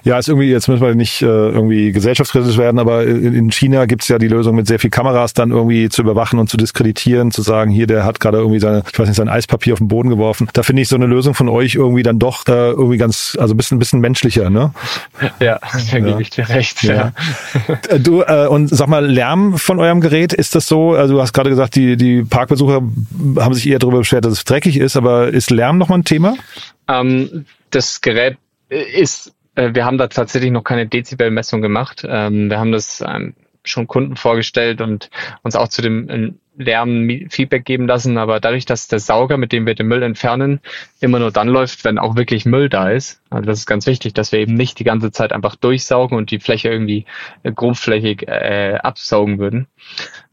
Ja, 0.04 0.18
ist 0.18 0.28
irgendwie, 0.28 0.50
jetzt 0.50 0.68
müssen 0.68 0.82
wir 0.82 0.94
nicht 0.94 1.22
äh, 1.22 1.26
irgendwie 1.26 1.92
gesellschaftskritisch 1.92 2.56
werden, 2.58 2.78
aber 2.78 3.04
in 3.04 3.50
China 3.50 3.86
gibt's 3.86 4.08
ja 4.08 4.18
die 4.18 4.28
Lösung 4.28 4.56
mit 4.56 4.66
sehr 4.66 4.78
viel 4.78 4.90
Kameras 4.90 5.34
dann 5.34 5.50
irgendwie 5.50 5.88
zu 5.88 6.02
überwachen 6.02 6.38
und 6.38 6.48
zu 6.48 6.56
diskreditieren, 6.56 7.30
zu 7.30 7.42
sagen, 7.42 7.70
hier, 7.70 7.86
der 7.86 8.04
hat 8.04 8.20
gerade 8.20 8.38
irgendwie 8.38 8.60
seine, 8.60 8.82
ich 8.90 8.98
weiß 8.98 9.08
nicht, 9.08 9.16
sein 9.16 9.28
Eispapier 9.28 9.74
auf 9.74 9.78
den 9.78 9.88
Boden 9.88 10.08
geworfen. 10.08 10.48
Da 10.52 10.62
finde 10.62 10.82
ich 10.82 10.88
so 10.88 10.96
eine 10.96 11.06
Lösung 11.06 11.34
von 11.34 11.48
euch 11.48 11.74
irgendwie 11.74 12.02
dann 12.02 12.18
doch 12.18 12.46
äh, 12.46 12.70
irgendwie 12.70 12.96
ganz, 12.96 13.36
also 13.38 13.54
ein 13.54 13.56
bisschen, 13.56 13.78
bisschen 13.78 14.00
menschlicher, 14.00 14.50
ne? 14.50 14.72
Ja, 15.40 15.58
da 15.58 15.98
ja. 15.98 16.04
gebe 16.04 16.22
ich 16.22 16.30
dir 16.30 16.48
recht. 16.48 16.82
Ja. 16.82 17.12
ja. 17.68 17.98
Du, 17.98 18.22
äh, 18.22 18.46
und 18.46 18.68
sag 18.68 18.88
mal, 18.88 19.06
Lärm 19.06 19.58
von 19.58 19.78
eurem 19.78 20.00
Gerät, 20.00 20.32
ist 20.32 20.54
das 20.54 20.66
so, 20.66 20.92
also 20.92 21.14
du 21.14 21.20
hast 21.20 21.32
gerade 21.32 21.50
gesagt, 21.50 21.76
die, 21.76 21.96
die 21.96 22.22
Parkbesucher 22.24 22.82
haben 23.38 23.54
sich 23.54 23.68
eher 23.68 23.78
darüber 23.78 23.98
beschwert, 23.98 24.24
dass 24.24 24.32
es 24.32 24.44
dreckig 24.44 24.76
ist, 24.76 24.96
aber 24.96 25.28
ist 25.28 25.50
Lärm 25.50 25.78
nochmal 25.78 25.98
ein 25.98 26.04
Thema? 26.04 26.34
Ähm, 26.88 27.46
das 27.70 28.00
Gerät 28.00 28.36
ist 28.68 29.32
äh, 29.54 29.74
wir 29.74 29.84
haben 29.84 29.98
da 29.98 30.08
tatsächlich 30.08 30.50
noch 30.50 30.64
keine 30.64 30.86
Dezibelmessung 30.86 31.62
gemacht. 31.62 32.04
Ähm, 32.06 32.50
wir 32.50 32.58
haben 32.58 32.72
das 32.72 33.02
ähm, 33.06 33.34
schon 33.64 33.86
Kunden 33.86 34.16
vorgestellt 34.16 34.80
und 34.80 35.10
uns 35.42 35.56
auch 35.56 35.68
zu 35.68 35.82
dem 35.82 36.36
äh, 36.58 36.62
Lärm 36.62 37.26
Feedback 37.30 37.64
geben 37.64 37.86
lassen. 37.86 38.18
Aber 38.18 38.40
dadurch, 38.40 38.66
dass 38.66 38.88
der 38.88 38.98
Sauger, 38.98 39.36
mit 39.36 39.52
dem 39.52 39.66
wir 39.66 39.74
den 39.74 39.88
Müll 39.88 40.02
entfernen, 40.02 40.60
immer 41.00 41.18
nur 41.18 41.30
dann 41.30 41.48
läuft, 41.48 41.84
wenn 41.84 41.98
auch 41.98 42.16
wirklich 42.16 42.44
Müll 42.46 42.68
da 42.68 42.90
ist. 42.90 43.22
Also 43.30 43.46
das 43.46 43.60
ist 43.60 43.66
ganz 43.66 43.86
wichtig, 43.86 44.12
dass 44.14 44.32
wir 44.32 44.40
eben 44.40 44.54
nicht 44.54 44.78
die 44.78 44.84
ganze 44.84 45.12
Zeit 45.12 45.32
einfach 45.32 45.54
durchsaugen 45.54 46.18
und 46.18 46.30
die 46.30 46.40
Fläche 46.40 46.68
irgendwie 46.68 47.06
äh, 47.42 47.52
grobflächig 47.52 48.26
äh, 48.26 48.78
absaugen 48.82 49.38
würden. 49.38 49.68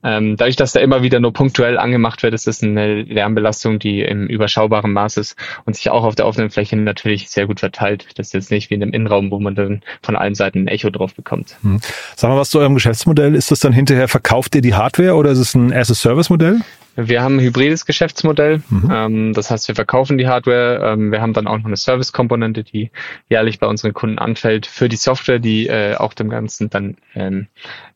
Ähm, 0.04 0.38
dadurch, 0.38 0.56
dass 0.56 0.74
da 0.74 0.80
immer 0.80 1.02
wieder 1.02 1.20
nur 1.20 1.34
punktuell 1.34 1.78
angemacht 1.78 2.24
wird, 2.24 2.34
ist 2.34 2.48
das 2.48 2.64
eine 2.64 3.02
Lärmbelastung, 3.02 3.78
die 3.78 4.02
im 4.02 4.28
überschaubaren 4.28 4.94
Maß 4.94 5.18
ist 5.18 5.36
und 5.66 5.76
sich 5.76 5.90
auch 5.90 6.04
auf 6.04 6.16
der 6.16 6.26
offenen 6.26 6.50
Fläche 6.50 6.76
natürlich 6.78 7.30
sehr 7.30 7.46
gut 7.46 7.60
verteilt. 7.60 8.08
Das 8.16 8.28
ist 8.28 8.34
jetzt 8.34 8.52
nicht 8.52 8.70
wie 8.70 8.76
in 8.76 8.84
einem 8.84 8.94
Innenraum, 8.94 9.32
wo 9.32 9.40
man 9.40 9.56
dann 9.56 9.82
von 10.02 10.16
allen 10.16 10.36
Seiten 10.36 10.64
ein 10.64 10.68
Echo 10.68 10.90
drauf 10.90 11.14
bekommt. 11.14 11.58
Hm. 11.62 11.80
Sag 12.16 12.30
mal 12.30 12.38
was 12.38 12.50
zu 12.50 12.60
eurem 12.60 12.74
Geschäftsmodell. 12.74 13.36
Ist 13.36 13.52
das 13.52 13.60
dann 13.60 13.74
hinterher, 13.74 14.08
verkauft 14.08 14.56
ihr 14.56 14.62
die 14.62 14.76
Hardware 14.76 15.16
oder 15.16 15.32
ist 15.32 15.40
es 15.40 15.56
ein 15.56 15.72
As-a-Service-Modell? 16.08 16.62
Wir 16.96 17.22
haben 17.22 17.36
ein 17.36 17.42
hybrides 17.42 17.86
Geschäftsmodell. 17.86 18.64
Mhm. 18.70 18.92
Ähm, 18.92 19.34
das 19.34 19.52
heißt, 19.52 19.68
wir 19.68 19.76
verkaufen 19.76 20.18
die 20.18 20.28
Hardware. 20.28 20.94
Ähm, 20.94 21.12
wir 21.12 21.22
haben 21.22 21.34
dann 21.34 21.46
auch 21.46 21.58
noch 21.58 21.66
eine 21.66 21.78
Service-Komponente, 21.78 22.64
die 22.64 22.92
jährlich 23.30 23.60
bei 23.60 23.68
unseren 23.68 23.94
Kunden 23.94 24.18
anfällt 24.18 24.66
für 24.66 24.90
die 24.90 24.96
Software, 24.96 25.40
die 25.40 25.68
äh, 25.68 25.96
auch 25.96 26.14
dem 26.14 26.30
Ganzen 26.30 26.70
dann 26.70 26.96
ähm, 27.14 27.48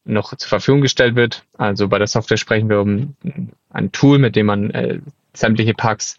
noch 0.04 0.36
zur 0.36 0.50
Verfügung 0.50 0.82
gestellt 0.82 1.16
wird. 1.16 1.46
Also 1.58 1.88
bei 1.88 1.98
der 1.98 2.08
Software 2.08 2.38
sprechen 2.38 2.70
wir 2.70 2.82
um 2.82 3.16
ein 3.70 3.92
Tool, 3.92 4.20
mit 4.20 4.36
dem 4.36 4.48
man 4.48 4.70
äh, 4.72 5.00
sämtliche 5.34 5.74
Parks 5.74 6.18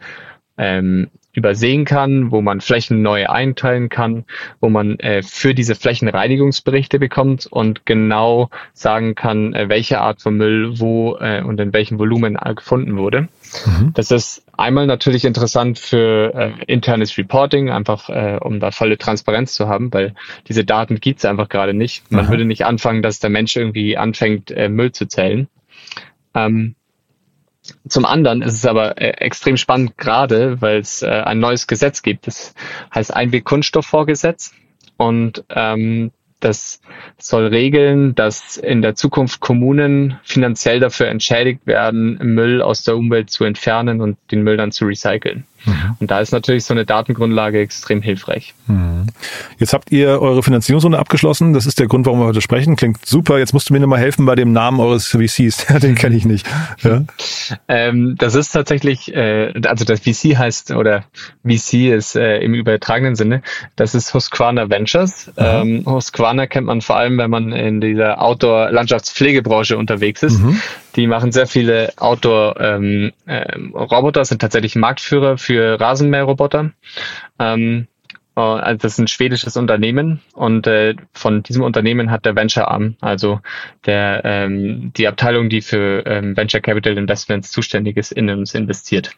ähm, 0.57 1.09
übersehen 1.33 1.85
kann, 1.85 2.31
wo 2.31 2.43
man 2.43 2.61
Flächen 2.61 3.03
neu 3.03 3.27
einteilen 3.27 3.89
kann, 3.89 4.25
wo 4.61 4.69
man 4.69 4.99
äh, 5.01 5.23
für 5.23 5.55
diese 5.55 5.75
Flächen 5.75 6.09
Reinigungsberichte 6.09 6.99
bekommt 6.99 7.47
und 7.47 7.87
genau 7.87 8.51
sagen 8.75 9.15
kann, 9.15 9.55
äh, 9.55 9.69
welche 9.69 10.01
Art 10.01 10.21
von 10.21 10.37
Müll 10.37 10.79
wo 10.79 11.17
äh, 11.19 11.43
und 11.43 11.59
in 11.59 11.73
welchem 11.73 11.99
Volumen 11.99 12.39
gefunden 12.55 12.97
wurde. 12.97 13.29
Mhm. 13.67 13.93
Das 13.95 14.11
ist 14.11 14.45
einmal 14.57 14.87
natürlich 14.87 15.25
interessant 15.25 15.79
für 15.79 16.35
äh, 16.35 16.53
internes 16.67 17.17
Reporting, 17.17 17.71
einfach 17.71 18.11
äh, 18.11 18.39
um 18.41 18.61
da 18.61 18.71
volle 18.71 18.99
Transparenz 18.99 19.55
zu 19.55 19.69
haben, 19.69 19.93
weil 19.93 20.15
diese 20.49 20.65
Daten 20.65 21.01
gibt's 21.01 21.25
einfach 21.25 21.49
gerade 21.49 21.73
nicht. 21.73 22.11
Man 22.11 22.27
Aha. 22.27 22.31
würde 22.31 22.45
nicht 22.45 22.67
anfangen, 22.67 23.03
dass 23.03 23.21
der 23.21 23.31
Mensch 23.31 23.57
irgendwie 23.57 23.97
anfängt, 23.97 24.51
äh, 24.51 24.69
Müll 24.69 24.93
zu 24.93 25.07
zählen. 25.07 25.49
Ähm, 26.35 26.75
zum 27.89 28.05
anderen 28.05 28.43
ist 28.43 28.55
es 28.55 28.67
aber 28.67 29.01
äh, 29.01 29.11
extrem 29.19 29.57
spannend, 29.57 29.97
gerade 29.97 30.61
weil 30.61 30.79
es 30.79 31.03
äh, 31.03 31.07
ein 31.09 31.39
neues 31.39 31.67
Gesetz 31.67 32.03
gibt. 32.03 32.27
Das 32.27 32.55
heißt 32.95 33.15
Einweg-Kunststoffvorgesetz. 33.15 34.53
Und 34.97 35.45
ähm, 35.49 36.13
das 36.41 36.81
soll 37.19 37.47
regeln, 37.47 38.15
dass 38.15 38.57
in 38.57 38.83
der 38.83 38.97
Zukunft 38.97 39.41
Kommunen 39.41 40.19
finanziell 40.25 40.81
dafür 40.81 41.07
entschädigt 41.07 41.67
werden, 41.67 42.19
Müll 42.21 42.63
aus 42.63 42.83
der 42.83 42.97
Umwelt 42.97 43.31
zu 43.31 43.45
entfernen 43.45 44.01
und 44.01 44.19
den 44.33 44.43
Müll 44.43 44.57
dann 44.57 44.73
zu 44.73 44.85
recyceln. 44.85 45.45
Mhm. 45.65 45.97
Und 46.01 46.11
da 46.11 46.21
ist 46.21 46.33
natürlich 46.33 46.65
so 46.65 46.75
eine 46.75 46.85
Datengrundlage 46.85 47.61
extrem 47.61 48.03
hilfreich. 48.03 48.55
Mhm. 48.67 49.07
Jetzt 49.59 49.73
habt 49.73 49.93
ihr 49.93 50.21
eure 50.21 50.43
Finanzierungsrunde 50.43 50.99
abgeschlossen. 50.99 51.53
Das 51.53 51.67
ist 51.67 51.79
der 51.79 51.87
Grund, 51.87 52.07
warum 52.07 52.21
wir 52.21 52.27
heute 52.27 52.41
sprechen. 52.41 52.77
Klingt 52.77 53.05
super. 53.07 53.39
Jetzt 53.39 53.53
musst 53.53 53.69
du 53.69 53.73
mir 53.73 53.81
nochmal 53.81 54.01
helfen 54.01 54.27
bei 54.27 54.35
dem 54.35 54.53
Namen 54.53 54.81
eures 54.81 55.07
VCs. 55.07 55.67
Den 55.83 55.95
kenne 55.95 56.17
ich 56.17 56.25
nicht. 56.25 56.47
Ja? 56.83 57.05
Ähm, 57.69 58.17
das 58.19 58.35
ist 58.35 58.51
tatsächlich, 58.53 59.15
äh, 59.15 59.53
also 59.67 59.85
das 59.85 60.01
VC 60.01 60.37
heißt, 60.37 60.73
oder 60.73 61.05
VC 61.45 61.93
ist 61.95 62.17
äh, 62.17 62.39
im 62.39 62.55
übertragenen 62.55 63.15
Sinne, 63.15 63.43
das 63.77 63.95
ist 63.95 64.15
Husqvarna 64.15 64.71
Ventures. 64.71 65.31
Ähm, 65.37 65.85
Husqvarna 65.87 66.47
kennt 66.47 66.67
man 66.67 66.81
vor 66.81 66.97
allem, 66.97 67.19
wenn 67.19 67.31
man 67.31 67.53
in 67.53 67.81
dieser 67.81 68.21
Outdoor-Landschaftspflegebranche 68.21 69.77
unterwegs 69.77 70.23
ist. 70.23 70.41
Die 70.97 71.07
machen 71.07 71.33
sehr 71.33 71.47
viele 71.47 71.93
Outdoor-Roboter, 71.97 72.77
ähm, 72.77 73.13
äh, 73.27 74.25
sind 74.25 74.41
tatsächlich 74.41 74.77
Marktführer 74.77 75.39
für 75.39 75.81
Rasenmäherroboter. 75.81 76.73
Ähm, 77.39 77.87
äh, 78.37 78.41
also 78.41 78.79
das 78.79 78.93
ist 78.93 78.99
ein 78.99 79.09
schwedisches 79.09 79.57
Unternehmen 79.57 80.21
und 80.35 80.67
äh, 80.67 80.95
von 81.13 81.43
diesem 81.43 81.63
Unternehmen 81.63 82.11
hat 82.11 82.25
der 82.25 82.37
Venture 82.37 82.69
Arm, 82.69 82.97
also 83.01 83.41
der 83.87 84.23
ähm, 84.25 84.93
die 84.97 85.07
Abteilung, 85.09 85.49
die 85.49 85.61
für 85.61 86.05
ähm, 86.07 86.37
Venture 86.37 86.61
Capital 86.61 86.97
Investments 86.97 87.51
zuständig 87.51 87.97
ist, 87.97 88.13
in 88.13 88.31
uns 88.31 88.55
investiert. 88.55 89.13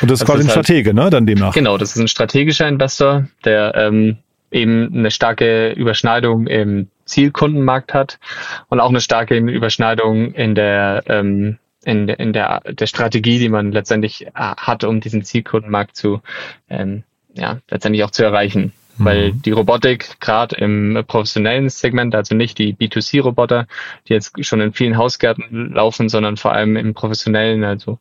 Und 0.00 0.10
das 0.10 0.20
ist 0.20 0.26
quasi 0.26 0.42
ein 0.42 0.48
halt, 0.48 0.52
Stratege, 0.52 0.94
ne? 0.94 1.10
Dann 1.10 1.26
demnach. 1.26 1.54
Genau, 1.54 1.78
das 1.78 1.94
ist 1.94 2.00
ein 2.00 2.08
strategischer 2.08 2.68
Investor, 2.68 3.26
der 3.44 3.74
ähm, 3.74 4.18
eben 4.50 4.94
eine 4.94 5.10
starke 5.10 5.72
Überschneidung 5.72 6.46
im 6.46 6.88
Zielkundenmarkt 7.06 7.94
hat 7.94 8.18
und 8.68 8.80
auch 8.80 8.90
eine 8.90 9.00
starke 9.00 9.36
Überschneidung 9.36 10.32
in 10.32 10.54
der 10.54 11.04
ähm, 11.06 11.58
in, 11.84 12.08
in 12.08 12.32
der, 12.32 12.60
der 12.60 12.86
Strategie, 12.86 13.38
die 13.38 13.48
man 13.48 13.70
letztendlich 13.70 14.26
äh, 14.26 14.30
hat, 14.34 14.82
um 14.84 15.00
diesen 15.00 15.22
Zielkundenmarkt 15.22 15.96
zu 15.96 16.20
ähm, 16.68 17.04
ja, 17.32 17.58
letztendlich 17.70 18.02
auch 18.04 18.10
zu 18.10 18.24
erreichen. 18.24 18.72
Mhm. 18.98 19.04
Weil 19.04 19.32
die 19.32 19.52
Robotik 19.52 20.18
gerade 20.20 20.56
im 20.56 21.04
professionellen 21.06 21.68
Segment, 21.68 22.14
also 22.14 22.34
nicht 22.34 22.58
die 22.58 22.74
B2C-Roboter, 22.74 23.66
die 24.08 24.14
jetzt 24.14 24.44
schon 24.44 24.60
in 24.60 24.72
vielen 24.72 24.96
Hausgärten 24.96 25.72
laufen, 25.72 26.08
sondern 26.08 26.36
vor 26.36 26.52
allem 26.52 26.76
im 26.76 26.94
professionellen, 26.94 27.62
also 27.62 27.98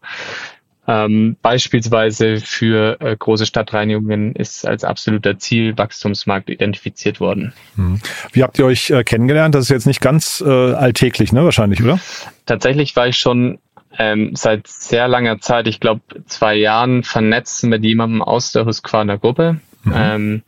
ähm, 0.87 1.35
beispielsweise 1.41 2.39
für 2.39 2.99
äh, 3.01 3.15
große 3.17 3.45
Stadtreinigungen 3.45 4.35
ist 4.35 4.67
als 4.67 4.83
absoluter 4.83 5.39
Zielwachstumsmarkt 5.39 6.49
identifiziert 6.49 7.19
worden. 7.19 7.53
Hm. 7.75 7.99
Wie 8.31 8.43
habt 8.43 8.59
ihr 8.59 8.65
euch 8.65 8.91
äh, 8.91 9.03
kennengelernt? 9.03 9.55
Das 9.55 9.63
ist 9.63 9.69
jetzt 9.69 9.87
nicht 9.87 10.01
ganz 10.01 10.43
äh, 10.45 10.49
alltäglich, 10.49 11.33
ne? 11.33 11.43
Wahrscheinlich, 11.43 11.81
oder? 11.81 11.99
Tatsächlich 12.45 12.95
war 12.95 13.07
ich 13.07 13.17
schon 13.17 13.59
ähm, 13.97 14.35
seit 14.35 14.67
sehr 14.67 15.07
langer 15.07 15.39
Zeit, 15.39 15.67
ich 15.67 15.79
glaube 15.79 16.01
zwei 16.27 16.55
Jahren, 16.55 17.03
vernetzt 17.03 17.63
mit 17.63 17.83
jemandem 17.83 18.21
aus 18.21 18.51
der 18.51 18.65
Husqvarna 18.65 19.15
Gruppe. 19.15 19.59
Mhm. 19.83 19.93
Ähm, 19.95 20.43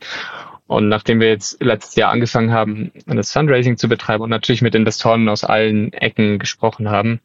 und 0.68 0.90
nachdem 0.90 1.18
wir 1.18 1.28
jetzt 1.28 1.62
letztes 1.62 1.96
Jahr 1.96 2.12
angefangen 2.12 2.52
haben, 2.52 2.92
das 3.06 3.32
Fundraising 3.32 3.78
zu 3.78 3.88
betreiben 3.88 4.22
und 4.22 4.28
natürlich 4.28 4.60
mit 4.60 4.74
Investoren 4.74 5.26
aus 5.30 5.42
allen 5.42 5.94
Ecken 5.94 6.38
gesprochen 6.38 6.90
haben, 6.90 7.20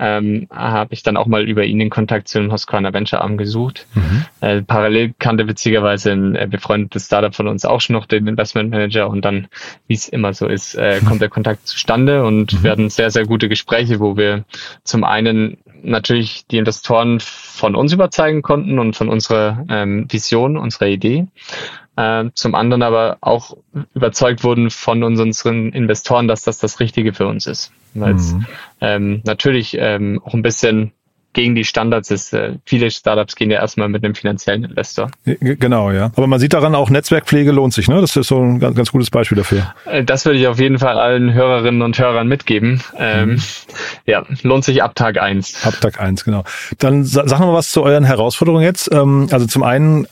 ähm, 0.00 0.48
habe 0.50 0.92
ich 0.92 1.04
dann 1.04 1.16
auch 1.16 1.26
mal 1.26 1.48
über 1.48 1.64
ihn 1.64 1.78
den 1.78 1.88
Kontakt 1.88 2.26
zu 2.26 2.40
dem 2.40 2.52
Husqvarna 2.52 2.92
Venture 2.92 3.22
Arm 3.22 3.36
gesucht. 3.36 3.86
Mhm. 3.94 4.24
Äh, 4.40 4.62
parallel 4.62 5.14
kannte 5.20 5.46
witzigerweise 5.46 6.10
ein 6.10 6.34
äh, 6.34 6.48
befreundetes 6.50 7.06
Startup 7.06 7.32
von 7.32 7.46
uns 7.46 7.64
auch 7.64 7.80
schon 7.80 7.94
noch 7.94 8.06
den 8.06 8.26
Investment 8.26 8.70
Manager 8.70 9.08
und 9.08 9.24
dann, 9.24 9.46
wie 9.86 9.94
es 9.94 10.08
immer 10.08 10.34
so 10.34 10.48
ist, 10.48 10.74
äh, 10.74 11.00
mhm. 11.00 11.06
kommt 11.06 11.22
der 11.22 11.28
Kontakt 11.28 11.68
zustande 11.68 12.24
und 12.24 12.52
mhm. 12.52 12.64
wir 12.64 12.72
hatten 12.72 12.90
sehr, 12.90 13.12
sehr 13.12 13.24
gute 13.24 13.48
Gespräche, 13.48 14.00
wo 14.00 14.16
wir 14.16 14.44
zum 14.82 15.04
einen 15.04 15.58
natürlich 15.84 16.44
die 16.48 16.58
Investoren 16.58 17.20
von 17.20 17.76
uns 17.76 17.92
überzeugen 17.92 18.42
konnten 18.42 18.80
und 18.80 18.96
von 18.96 19.08
unserer 19.08 19.64
ähm, 19.68 20.06
Vision, 20.10 20.56
unserer 20.56 20.88
Idee 20.88 21.28
äh, 22.00 22.30
zum 22.34 22.54
anderen 22.54 22.82
aber 22.82 23.18
auch 23.20 23.56
überzeugt 23.94 24.42
wurden 24.42 24.70
von 24.70 25.02
unseren 25.02 25.32
Investoren, 25.72 26.28
dass 26.28 26.44
das 26.44 26.58
das 26.58 26.80
Richtige 26.80 27.12
für 27.12 27.26
uns 27.26 27.46
ist. 27.46 27.72
Weil 27.94 28.14
es 28.14 28.32
mhm. 28.32 28.46
ähm, 28.80 29.22
natürlich 29.24 29.76
ähm, 29.78 30.20
auch 30.24 30.32
ein 30.32 30.42
bisschen 30.42 30.92
gegen 31.32 31.54
die 31.54 31.64
Standards 31.64 32.10
ist. 32.10 32.32
Äh, 32.32 32.54
viele 32.64 32.90
Startups 32.90 33.36
gehen 33.36 33.50
ja 33.50 33.60
erstmal 33.60 33.88
mit 33.88 34.04
einem 34.04 34.14
finanziellen 34.14 34.64
Investor. 34.64 35.10
Genau, 35.24 35.90
ja. 35.92 36.10
Aber 36.16 36.26
man 36.26 36.40
sieht 36.40 36.52
daran 36.52 36.74
auch, 36.74 36.90
Netzwerkpflege 36.90 37.52
lohnt 37.52 37.72
sich, 37.72 37.88
ne? 37.88 38.00
Das 38.00 38.16
ist 38.16 38.28
so 38.28 38.40
ein 38.42 38.58
ganz, 38.58 38.76
ganz 38.76 38.90
gutes 38.90 39.10
Beispiel 39.10 39.36
dafür. 39.36 39.74
Äh, 39.84 40.04
das 40.04 40.24
würde 40.24 40.38
ich 40.38 40.46
auf 40.48 40.58
jeden 40.58 40.78
Fall 40.78 40.98
allen 40.98 41.32
Hörerinnen 41.32 41.82
und 41.82 41.98
Hörern 41.98 42.26
mitgeben. 42.26 42.82
Ähm, 42.98 43.30
mhm. 43.30 43.42
Ja, 44.06 44.24
lohnt 44.42 44.64
sich 44.64 44.82
ab 44.82 44.94
Tag 44.94 45.20
eins. 45.20 45.64
Ab 45.64 45.74
Tag 45.80 46.00
eins, 46.00 46.24
genau. 46.24 46.44
Dann 46.78 47.04
sag 47.04 47.26
noch 47.28 47.40
mal 47.40 47.54
was 47.54 47.70
zu 47.70 47.82
euren 47.82 48.04
Herausforderungen 48.04 48.64
jetzt. 48.64 48.90
Ähm, 48.92 49.28
also 49.30 49.46
zum 49.46 49.62
einen, 49.62 50.06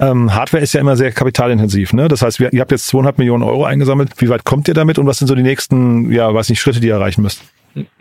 ähm, 0.00 0.34
Hardware 0.34 0.62
ist 0.62 0.72
ja 0.72 0.80
immer 0.80 0.96
sehr 0.96 1.10
kapitalintensiv, 1.10 1.92
ne? 1.92 2.08
Das 2.08 2.22
heißt, 2.22 2.40
ihr 2.40 2.60
habt 2.60 2.70
jetzt 2.70 2.86
200 2.86 3.18
Millionen 3.18 3.42
Euro 3.42 3.64
eingesammelt. 3.64 4.12
Wie 4.18 4.28
weit 4.28 4.44
kommt 4.44 4.68
ihr 4.68 4.74
damit 4.74 4.98
und 4.98 5.06
was 5.06 5.18
sind 5.18 5.26
so 5.26 5.34
die 5.34 5.42
nächsten, 5.42 6.12
ja, 6.12 6.32
weiß 6.32 6.48
nicht, 6.48 6.60
Schritte, 6.60 6.80
die 6.80 6.88
ihr 6.88 6.94
erreichen 6.94 7.22
müsst? 7.22 7.42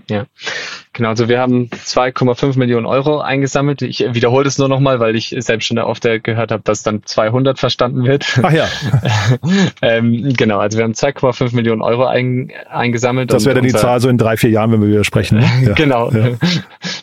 Ja, 0.10 0.26
genau. 0.94 1.10
Also 1.10 1.30
wir 1.30 1.40
haben 1.40 1.70
2,5 1.70 2.58
Millionen 2.58 2.86
Euro 2.86 3.20
eingesammelt. 3.20 3.82
Ich 3.82 4.00
wiederhole 4.00 4.44
das 4.44 4.58
nur 4.58 4.68
nochmal, 4.68 5.00
weil 5.00 5.16
ich 5.16 5.36
selbst 5.40 5.66
schon 5.66 5.78
oft 5.80 6.04
gehört 6.24 6.52
habe, 6.52 6.64
dass 6.64 6.84
dann 6.84 7.04
200 7.04 7.60
verstanden 7.60 8.06
wird. 8.06 8.40
Ach 8.42 8.52
ja. 8.52 8.68
ähm, 9.82 10.34
genau, 10.36 10.60
also 10.60 10.78
wir 10.78 10.84
haben 10.84 10.94
2,5 10.94 11.56
Millionen 11.56 11.82
Euro 11.82 12.06
ein, 12.06 12.52
eingesammelt. 12.70 13.32
Das 13.32 13.46
wäre 13.46 13.56
dann 13.56 13.64
die 13.64 13.74
Zahl 13.74 14.00
so 14.00 14.10
in 14.10 14.18
drei, 14.18 14.38
vier 14.38 14.50
Jahren, 14.50 14.72
wenn 14.72 14.82
wir 14.82 14.90
wieder 14.90 15.04
sprechen. 15.04 15.40
Ne? 15.40 15.50
Ja. 15.60 15.74
genau. 15.74 16.10
Ja. 16.12 16.30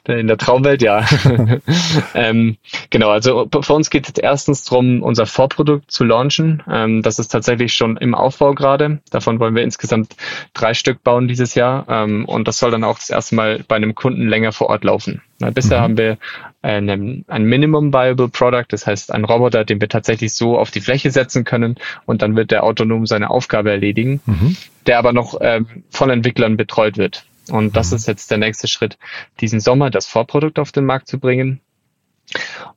In 0.15 0.29
der 0.29 0.39
Traumwelt, 0.39 0.83
ja. 0.83 1.05
ähm, 2.15 2.57
genau, 2.91 3.11
also 3.11 3.49
für 3.61 3.73
uns 3.73 3.91
geht 3.91 4.09
es 4.09 4.15
erstens 4.23 4.65
darum, 4.65 5.03
unser 5.03 5.27
Vorprodukt 5.27 5.91
zu 5.91 6.05
launchen. 6.05 6.63
Ähm, 6.71 7.03
das 7.03 7.19
ist 7.19 7.29
tatsächlich 7.29 7.75
schon 7.75 7.97
im 7.97 8.15
Aufbau 8.15 8.55
gerade. 8.55 9.01
Davon 9.11 9.41
wollen 9.41 9.55
wir 9.55 9.63
insgesamt 9.63 10.15
drei 10.55 10.75
Stück 10.75 11.03
bauen 11.03 11.29
dieses 11.29 11.55
Jahr. 11.55 11.87
Ähm, 11.89 12.25
und 12.27 12.47
das 12.47 12.59
soll 12.59 12.71
dann 12.71 12.85
auch 12.85 12.99
das 12.99 13.11
erste 13.11 13.35
Mal 13.35 13.65
bei 13.67 13.77
einem 13.77 13.86
Kunden 13.95 14.29
länger 14.29 14.53
vor 14.53 14.69
Ort 14.69 14.85
laufen. 14.85 15.23
Na, 15.39 15.51
bisher 15.51 15.79
mhm. 15.79 15.83
haben 15.83 15.99
wir 15.99 16.19
einen, 16.63 17.25
ein 17.29 17.45
Minimum 17.45 17.93
Viable 17.93 18.29
Product, 18.29 18.67
das 18.69 18.87
heißt 18.87 19.13
ein 19.13 19.25
Roboter, 19.25 19.65
den 19.65 19.81
wir 19.81 19.89
tatsächlich 19.89 20.35
so 20.35 20.59
auf 20.59 20.71
die 20.71 20.81
Fläche 20.81 21.11
setzen 21.11 21.45
können 21.45 21.77
und 22.07 22.23
dann 22.23 22.37
wird 22.37 22.51
der 22.51 22.65
autonom 22.65 23.07
seine 23.07 23.31
Aufgabe 23.31 23.71
erledigen, 23.71 24.21
mhm. 24.27 24.57
der 24.87 24.99
aber 24.99 25.13
noch 25.13 25.39
ähm, 25.41 25.67
von 25.91 26.11
Entwicklern 26.11 26.57
betreut 26.57 26.99
wird. 26.99 27.25
Und 27.51 27.77
das 27.77 27.91
mhm. 27.91 27.97
ist 27.97 28.09
jetzt 28.09 28.31
der 28.31 28.39
nächste 28.39 28.69
Schritt, 28.69 28.99
diesen 29.41 29.61
Sommer 29.61 29.91
das 29.91 30.07
Vorprodukt 30.07 30.59
auf 30.59 30.73
den 30.73 30.85
Markt 30.85 31.09
zu 31.09 31.19
bringen. 31.19 31.61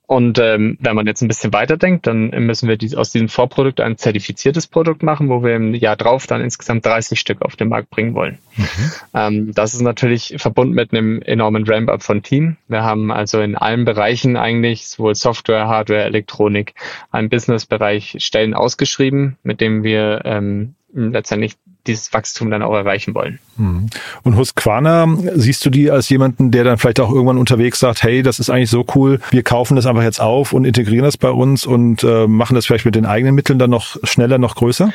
Und 0.05 0.39
ähm, 0.39 0.77
wenn 0.79 0.95
man 0.95 1.05
jetzt 1.05 1.21
ein 1.21 1.27
bisschen 1.27 1.53
weiterdenkt, 1.53 2.07
dann 2.07 2.29
müssen 2.29 2.67
wir 2.67 2.77
die, 2.77 2.95
aus 2.97 3.11
diesem 3.11 3.29
Vorprodukt 3.29 3.79
ein 3.79 3.97
zertifiziertes 3.97 4.67
Produkt 4.67 5.03
machen, 5.03 5.29
wo 5.29 5.43
wir 5.43 5.55
im 5.55 5.75
Jahr 5.75 5.95
drauf 5.95 6.25
dann 6.25 6.41
insgesamt 6.41 6.85
30 6.85 7.19
Stück 7.19 7.41
auf 7.43 7.55
den 7.55 7.69
Markt 7.69 7.89
bringen 7.91 8.15
wollen. 8.15 8.39
Mhm. 8.57 8.65
Ähm, 9.13 9.53
das 9.53 9.73
ist 9.73 9.81
natürlich 9.81 10.35
verbunden 10.37 10.73
mit 10.73 10.93
einem 10.93 11.21
enormen 11.21 11.63
Ramp-up 11.67 12.01
von 12.01 12.23
Team. 12.23 12.57
Wir 12.67 12.83
haben 12.83 13.11
also 13.11 13.39
in 13.41 13.55
allen 13.55 13.85
Bereichen 13.85 14.35
eigentlich, 14.35 14.87
sowohl 14.87 15.15
Software, 15.15 15.67
Hardware, 15.67 16.03
Elektronik, 16.03 16.73
einen 17.11 17.29
Business-Bereich 17.29 18.15
Stellen 18.19 18.53
ausgeschrieben, 18.55 19.37
mit 19.43 19.61
dem 19.61 19.83
wir 19.83 20.21
ähm, 20.25 20.73
letztendlich 20.93 21.55
dieses 21.87 22.13
Wachstum 22.13 22.51
dann 22.51 22.61
auch 22.61 22.73
erreichen 22.73 23.15
wollen. 23.15 23.39
Mhm. 23.57 23.87
Und 24.23 24.35
Husqvarna, 24.35 25.07
siehst 25.35 25.65
du 25.65 25.69
die 25.69 25.89
als 25.89 26.09
jemanden, 26.09 26.51
der 26.51 26.63
dann 26.63 26.77
vielleicht 26.77 26.99
auch 26.99 27.11
irgendwann 27.11 27.37
unterwegs 27.37 27.79
sagt, 27.79 28.03
hey, 28.03 28.21
das 28.21 28.39
ist 28.39 28.49
eigentlich 28.49 28.69
so 28.69 28.85
cool, 28.95 29.19
wir 29.31 29.43
kaufen 29.43 29.75
das 29.75 29.85
einfach 29.85 30.03
jetzt 30.03 30.21
auf 30.21 30.53
und 30.53 30.65
integrieren 30.65 31.05
das 31.05 31.17
bei 31.17 31.31
uns 31.31 31.65
und 31.65 32.03
äh, 32.03 32.27
machen 32.27 32.55
das 32.55 32.65
vielleicht 32.65 32.85
mit 32.85 32.95
den 32.95 33.05
eigenen 33.05 33.35
Mitteln 33.35 33.59
dann 33.59 33.69
noch 33.69 33.97
schneller, 34.03 34.37
noch 34.37 34.55
größer? 34.55 34.91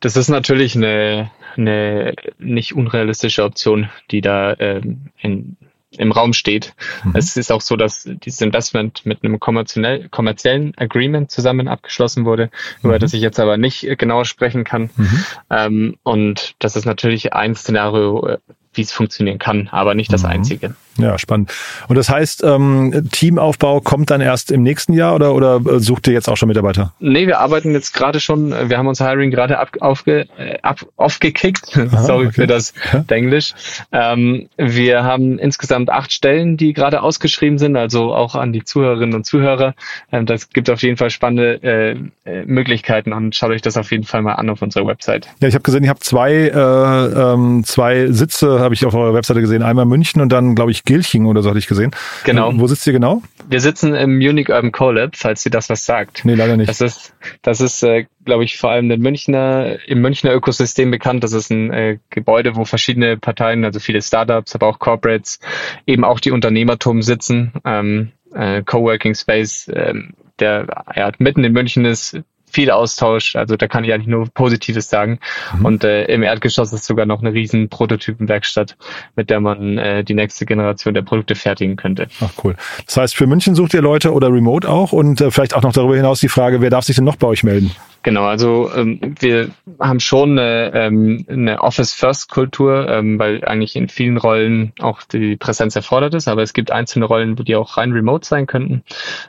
Das 0.00 0.16
ist 0.16 0.28
natürlich 0.28 0.74
eine, 0.74 1.30
eine 1.56 2.14
nicht 2.38 2.74
unrealistische 2.74 3.44
Option, 3.44 3.88
die 4.10 4.20
da 4.20 4.56
ähm, 4.58 5.10
in 5.20 5.56
im 5.98 6.12
Raum 6.12 6.32
steht. 6.32 6.74
Mhm. 7.04 7.12
Es 7.14 7.36
ist 7.36 7.52
auch 7.52 7.60
so, 7.60 7.76
dass 7.76 8.04
dieses 8.04 8.40
Investment 8.40 9.04
mit 9.04 9.22
einem 9.22 9.40
kommerziell, 9.40 10.08
kommerziellen 10.08 10.72
Agreement 10.76 11.30
zusammen 11.30 11.68
abgeschlossen 11.68 12.24
wurde, 12.24 12.50
mhm. 12.82 12.90
über 12.90 12.98
das 12.98 13.12
ich 13.12 13.20
jetzt 13.20 13.40
aber 13.40 13.56
nicht 13.56 13.86
genauer 13.98 14.24
sprechen 14.24 14.64
kann. 14.64 14.90
Mhm. 14.96 15.24
Ähm, 15.50 15.96
und 16.02 16.54
das 16.58 16.76
ist 16.76 16.84
natürlich 16.84 17.32
ein 17.32 17.54
Szenario, 17.54 18.26
äh, 18.26 18.38
wie 18.74 18.82
es 18.82 18.92
funktionieren 18.92 19.38
kann, 19.38 19.68
aber 19.70 19.94
nicht 19.94 20.12
das 20.12 20.22
mhm. 20.22 20.30
einzige. 20.30 20.74
Ja, 20.98 21.18
spannend. 21.18 21.52
Und 21.88 21.96
das 21.96 22.10
heißt, 22.10 22.44
ähm, 22.44 23.08
Teamaufbau 23.10 23.80
kommt 23.80 24.10
dann 24.10 24.20
erst 24.20 24.52
im 24.52 24.62
nächsten 24.62 24.92
Jahr 24.92 25.14
oder, 25.14 25.34
oder 25.34 25.56
äh, 25.56 25.80
sucht 25.80 26.06
ihr 26.06 26.12
jetzt 26.12 26.28
auch 26.28 26.36
schon 26.36 26.48
Mitarbeiter? 26.48 26.92
Nee, 27.00 27.26
wir 27.26 27.38
arbeiten 27.40 27.72
jetzt 27.72 27.92
gerade 27.94 28.20
schon, 28.20 28.50
wir 28.50 28.76
haben 28.76 28.86
unser 28.86 29.08
Hiring 29.08 29.30
gerade 29.30 29.58
ab, 29.58 29.70
aufge, 29.80 30.26
äh, 30.36 30.58
ab, 30.62 30.80
aufgekickt. 30.96 31.76
Aha, 31.76 32.02
Sorry 32.02 32.26
okay. 32.26 32.34
für 32.34 32.46
das 32.46 32.74
ja. 32.92 33.04
Englisch. 33.08 33.54
Ähm, 33.92 34.48
wir 34.56 35.04
haben 35.04 35.38
insgesamt 35.38 35.90
acht 35.90 36.12
Stellen, 36.12 36.56
die 36.56 36.72
gerade 36.72 37.02
ausgeschrieben 37.02 37.58
sind, 37.58 37.76
also 37.76 38.14
auch 38.14 38.34
an 38.34 38.52
die 38.52 38.64
Zuhörerinnen 38.64 39.14
und 39.14 39.24
Zuhörer. 39.24 39.74
Ähm, 40.10 40.26
das 40.26 40.50
gibt 40.50 40.68
auf 40.70 40.82
jeden 40.82 40.96
Fall 40.96 41.10
spannende 41.10 41.62
äh, 41.62 42.30
äh, 42.30 42.44
Möglichkeiten 42.44 43.12
und 43.12 43.34
schaut 43.34 43.50
euch 43.50 43.62
das 43.62 43.76
auf 43.76 43.90
jeden 43.90 44.04
Fall 44.04 44.22
mal 44.22 44.34
an 44.34 44.50
auf 44.50 44.62
unserer 44.62 44.86
Website. 44.86 45.28
Ja, 45.40 45.48
ich 45.48 45.54
habe 45.54 45.62
gesehen, 45.62 45.84
ihr 45.84 45.90
habt 45.90 46.04
zwei, 46.04 46.32
äh, 46.32 47.32
ähm, 47.32 47.62
zwei 47.64 48.08
Sitze, 48.10 48.60
habe 48.60 48.74
ich 48.74 48.84
auf 48.84 48.94
eurer 48.94 49.14
Webseite 49.14 49.40
gesehen. 49.40 49.62
Einmal 49.62 49.86
München 49.86 50.20
und 50.20 50.30
dann, 50.30 50.54
glaube 50.54 50.70
ich, 50.70 50.81
Gilching 50.84 51.26
oder 51.26 51.42
so 51.42 51.50
hatte 51.50 51.58
ich 51.58 51.66
gesehen. 51.66 51.92
Genau. 52.24 52.52
Wo 52.54 52.66
sitzt 52.66 52.86
ihr 52.86 52.92
genau? 52.92 53.22
Wir 53.48 53.60
sitzen 53.60 53.94
im 53.94 54.18
Munich 54.18 54.48
Urban 54.48 54.72
Colab, 54.72 55.16
falls 55.16 55.44
ihr 55.44 55.50
das 55.50 55.68
was 55.68 55.84
sagt. 55.84 56.24
Nee, 56.24 56.34
leider 56.34 56.56
nicht. 56.56 56.68
Das 56.68 56.80
ist, 56.80 57.14
das 57.42 57.60
ist, 57.60 57.82
äh, 57.82 58.06
glaube 58.24 58.44
ich, 58.44 58.58
vor 58.58 58.70
allem 58.70 58.90
in 58.90 59.00
Münchner, 59.00 59.78
im 59.86 60.00
Münchner 60.00 60.34
Ökosystem 60.34 60.90
bekannt. 60.90 61.24
Das 61.24 61.32
ist 61.32 61.50
ein 61.50 61.72
äh, 61.72 61.98
Gebäude, 62.10 62.56
wo 62.56 62.64
verschiedene 62.64 63.16
Parteien, 63.16 63.64
also 63.64 63.80
viele 63.80 64.02
Startups, 64.02 64.54
aber 64.54 64.66
auch 64.66 64.78
Corporates, 64.78 65.38
eben 65.86 66.04
auch 66.04 66.20
die 66.20 66.30
Unternehmertum 66.30 67.02
sitzen. 67.02 67.52
Ähm, 67.64 68.12
äh, 68.34 68.62
Coworking 68.62 69.14
Space, 69.14 69.70
ähm, 69.74 70.14
der 70.38 70.84
ja, 70.96 71.12
mitten 71.18 71.44
in 71.44 71.52
München 71.52 71.84
ist, 71.84 72.18
viel 72.52 72.70
Austausch. 72.70 73.36
Also 73.36 73.56
da 73.56 73.66
kann 73.66 73.84
ich 73.84 73.92
eigentlich 73.92 74.06
nur 74.06 74.28
Positives 74.28 74.88
sagen. 74.88 75.18
Mhm. 75.58 75.64
Und 75.64 75.84
äh, 75.84 76.04
im 76.04 76.22
Erdgeschoss 76.22 76.72
ist 76.72 76.84
sogar 76.84 77.06
noch 77.06 77.20
eine 77.20 77.32
riesen 77.32 77.68
Prototypenwerkstatt, 77.68 78.76
mit 79.16 79.30
der 79.30 79.40
man 79.40 79.78
äh, 79.78 80.04
die 80.04 80.14
nächste 80.14 80.46
Generation 80.46 80.94
der 80.94 81.02
Produkte 81.02 81.34
fertigen 81.34 81.76
könnte. 81.76 82.08
Ach 82.20 82.30
cool. 82.44 82.54
Das 82.86 82.96
heißt, 82.96 83.16
für 83.16 83.26
München 83.26 83.54
sucht 83.54 83.74
ihr 83.74 83.82
Leute 83.82 84.12
oder 84.12 84.28
Remote 84.28 84.68
auch 84.68 84.92
und 84.92 85.20
äh, 85.20 85.30
vielleicht 85.30 85.54
auch 85.54 85.62
noch 85.62 85.72
darüber 85.72 85.96
hinaus 85.96 86.20
die 86.20 86.28
Frage, 86.28 86.60
wer 86.60 86.70
darf 86.70 86.84
sich 86.84 86.96
denn 86.96 87.04
noch 87.04 87.16
bei 87.16 87.26
euch 87.26 87.42
melden? 87.42 87.72
Genau, 88.04 88.24
also 88.24 88.68
ähm, 88.74 89.14
wir 89.20 89.50
haben 89.78 90.00
schon 90.00 90.36
eine, 90.36 90.72
ähm, 90.74 91.24
eine 91.28 91.60
Office-First-Kultur, 91.62 92.88
ähm, 92.88 93.18
weil 93.18 93.44
eigentlich 93.44 93.76
in 93.76 93.88
vielen 93.88 94.16
Rollen 94.16 94.72
auch 94.80 95.02
die 95.04 95.36
Präsenz 95.36 95.76
erfordert 95.76 96.14
ist, 96.14 96.26
aber 96.26 96.42
es 96.42 96.52
gibt 96.52 96.72
einzelne 96.72 97.04
Rollen, 97.04 97.36
die 97.36 97.54
auch 97.54 97.76
rein 97.76 97.92
remote 97.92 98.26
sein 98.26 98.48
könnten. 98.48 98.82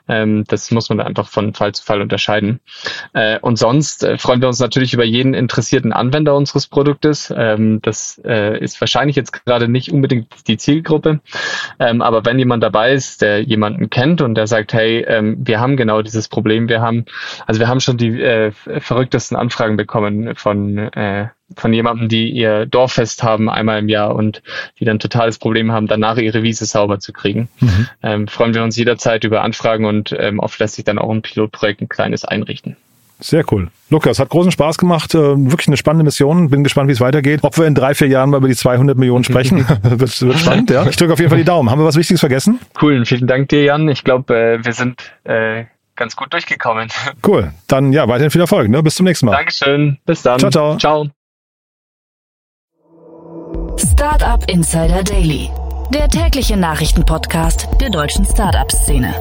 Ähm, 0.08 0.44
das 0.48 0.72
muss 0.72 0.90
man 0.90 1.00
einfach 1.02 1.28
von 1.28 1.54
Fall 1.54 1.74
zu 1.74 1.84
Fall 1.84 2.02
unterscheiden. 2.02 2.62
Äh, 3.14 3.38
und 3.42 3.58
sonst 3.58 4.04
äh, 4.04 4.18
freuen 4.18 4.42
wir 4.42 4.48
uns 4.48 4.60
natürlich 4.60 4.94
über 4.94 5.04
jeden 5.04 5.36
interessierten 5.36 5.94
Anwender 5.94 6.36
unseres 6.36 6.66
Produktes. 6.66 7.32
Ähm, 7.36 7.80
das 7.84 8.20
äh, 8.26 8.58
ist 8.58 8.82
wahrscheinlich 8.82 9.16
jetzt 9.16 9.46
gerade 9.46 9.68
nicht 9.68 9.92
unbedingt 9.92 10.30
die 10.48 10.58
Zielgruppe, 10.58 11.20
ähm, 11.80 12.02
aber 12.02 12.26
wenn 12.26 12.40
jemand 12.40 12.64
dabei 12.64 12.94
ist, 12.94 13.22
der 13.22 13.42
jemanden 13.44 13.92
kennt 13.92 14.22
und 14.22 14.34
der 14.34 14.48
sagt, 14.48 14.74
hey, 14.74 15.06
ähm, 15.08 15.38
wir 15.40 15.60
haben 15.60 15.78
genau 15.78 16.02
dieses 16.02 16.28
Problem, 16.28 16.70
wir 16.70 16.82
haben, 16.82 17.06
also 17.46 17.60
wir 17.60 17.68
haben 17.68 17.80
schon 17.80 17.98
die 17.98 18.20
äh, 18.20 18.52
verrücktesten 18.80 19.38
Anfragen 19.38 19.78
bekommen 19.78 20.36
von, 20.36 20.78
äh, 20.78 21.28
von 21.56 21.74
jemandem, 21.74 22.10
die 22.10 22.30
ihr 22.32 22.66
Dorffest 22.66 23.24
haben 23.24 23.50
einmal 23.50 23.80
im 23.80 23.90
Jahr 23.90 24.16
und 24.16 24.42
die 24.80 24.86
dann 24.86 25.00
totales 25.00 25.38
Problem 25.38 25.72
haben, 25.72 25.88
danach 25.88 26.18
ihre 26.18 26.44
Wiese 26.44 26.66
sauber 26.66 27.00
zu 27.00 27.14
kriegen. 27.14 27.50
Mhm. 27.60 27.88
Ähm, 28.02 28.28
freuen 28.28 28.54
wir 28.54 28.64
uns 28.64 28.78
jederzeit 28.78 29.24
über 29.24 29.42
Anfragen 29.42 29.86
und 29.86 30.16
ähm, 30.18 30.40
oft 30.40 30.60
lässt 30.60 30.76
sich 30.76 30.86
dann 30.86 31.00
auch 31.00 31.12
ein 31.12 31.22
Pilotprojekt 31.22 31.82
ein 31.82 31.90
kleines 31.90 32.26
einrichten. 32.26 32.76
Sehr 33.24 33.46
cool. 33.54 33.70
Lukas, 33.90 34.20
hat 34.20 34.28
großen 34.28 34.52
Spaß 34.52 34.78
gemacht. 34.78 35.16
Äh, 35.16 35.20
wirklich 35.20 35.68
eine 35.68 35.78
spannende 35.78 36.04
Mission. 36.04 36.50
Bin 36.50 36.64
gespannt, 36.64 36.90
wie 36.90 36.92
es 36.92 37.00
weitergeht. 37.00 37.40
Ob 37.44 37.58
wir 37.58 37.66
in 37.66 37.74
drei, 37.74 37.94
vier 37.94 38.08
Jahren 38.08 38.30
mal 38.30 38.38
über 38.38 38.50
die 38.50 38.56
200 38.56 38.98
Millionen 38.98 39.24
sprechen, 39.24 39.66
wird, 39.82 40.22
wird 40.22 40.40
spannend. 40.40 40.70
Ja. 40.72 40.86
Ich 40.88 40.98
drücke 40.98 41.14
auf 41.14 41.20
jeden 41.20 41.30
Fall 41.30 41.38
die 41.38 41.46
Daumen. 41.46 41.70
Haben 41.70 41.80
wir 41.80 41.86
was 41.86 41.96
Wichtiges 41.96 42.20
vergessen? 42.20 42.60
Cool. 42.82 43.06
Vielen 43.06 43.28
Dank 43.28 43.48
dir, 43.48 43.64
Jan. 43.64 43.88
Ich 43.88 44.04
glaube, 44.04 44.36
äh, 44.36 44.66
wir 44.66 44.74
sind 44.74 45.14
äh, 45.24 45.64
ganz 46.04 46.16
gut 46.18 46.34
durchgekommen. 46.34 46.90
Cool. 47.26 47.54
Dann 47.68 47.94
ja, 47.94 48.08
weiterhin 48.08 48.32
viel 48.32 48.42
Erfolg. 48.42 48.70
Ne? 48.70 48.84
Bis 48.84 48.96
zum 48.96 49.06
nächsten 49.06 49.28
Mal. 49.28 49.34
Dankeschön. 49.34 49.98
Bis 50.06 50.22
dann. 50.24 50.40
Ciao, 50.40 50.52
ciao. 50.52 50.78
Ciao. 50.78 51.08
Startup 53.78 54.44
Insider 54.50 55.04
Daily, 55.04 55.50
der 55.94 56.10
tägliche 56.10 56.58
Nachrichtenpodcast 56.58 57.70
der 57.80 57.90
deutschen 57.90 58.26
Startup-Szene. 58.26 59.16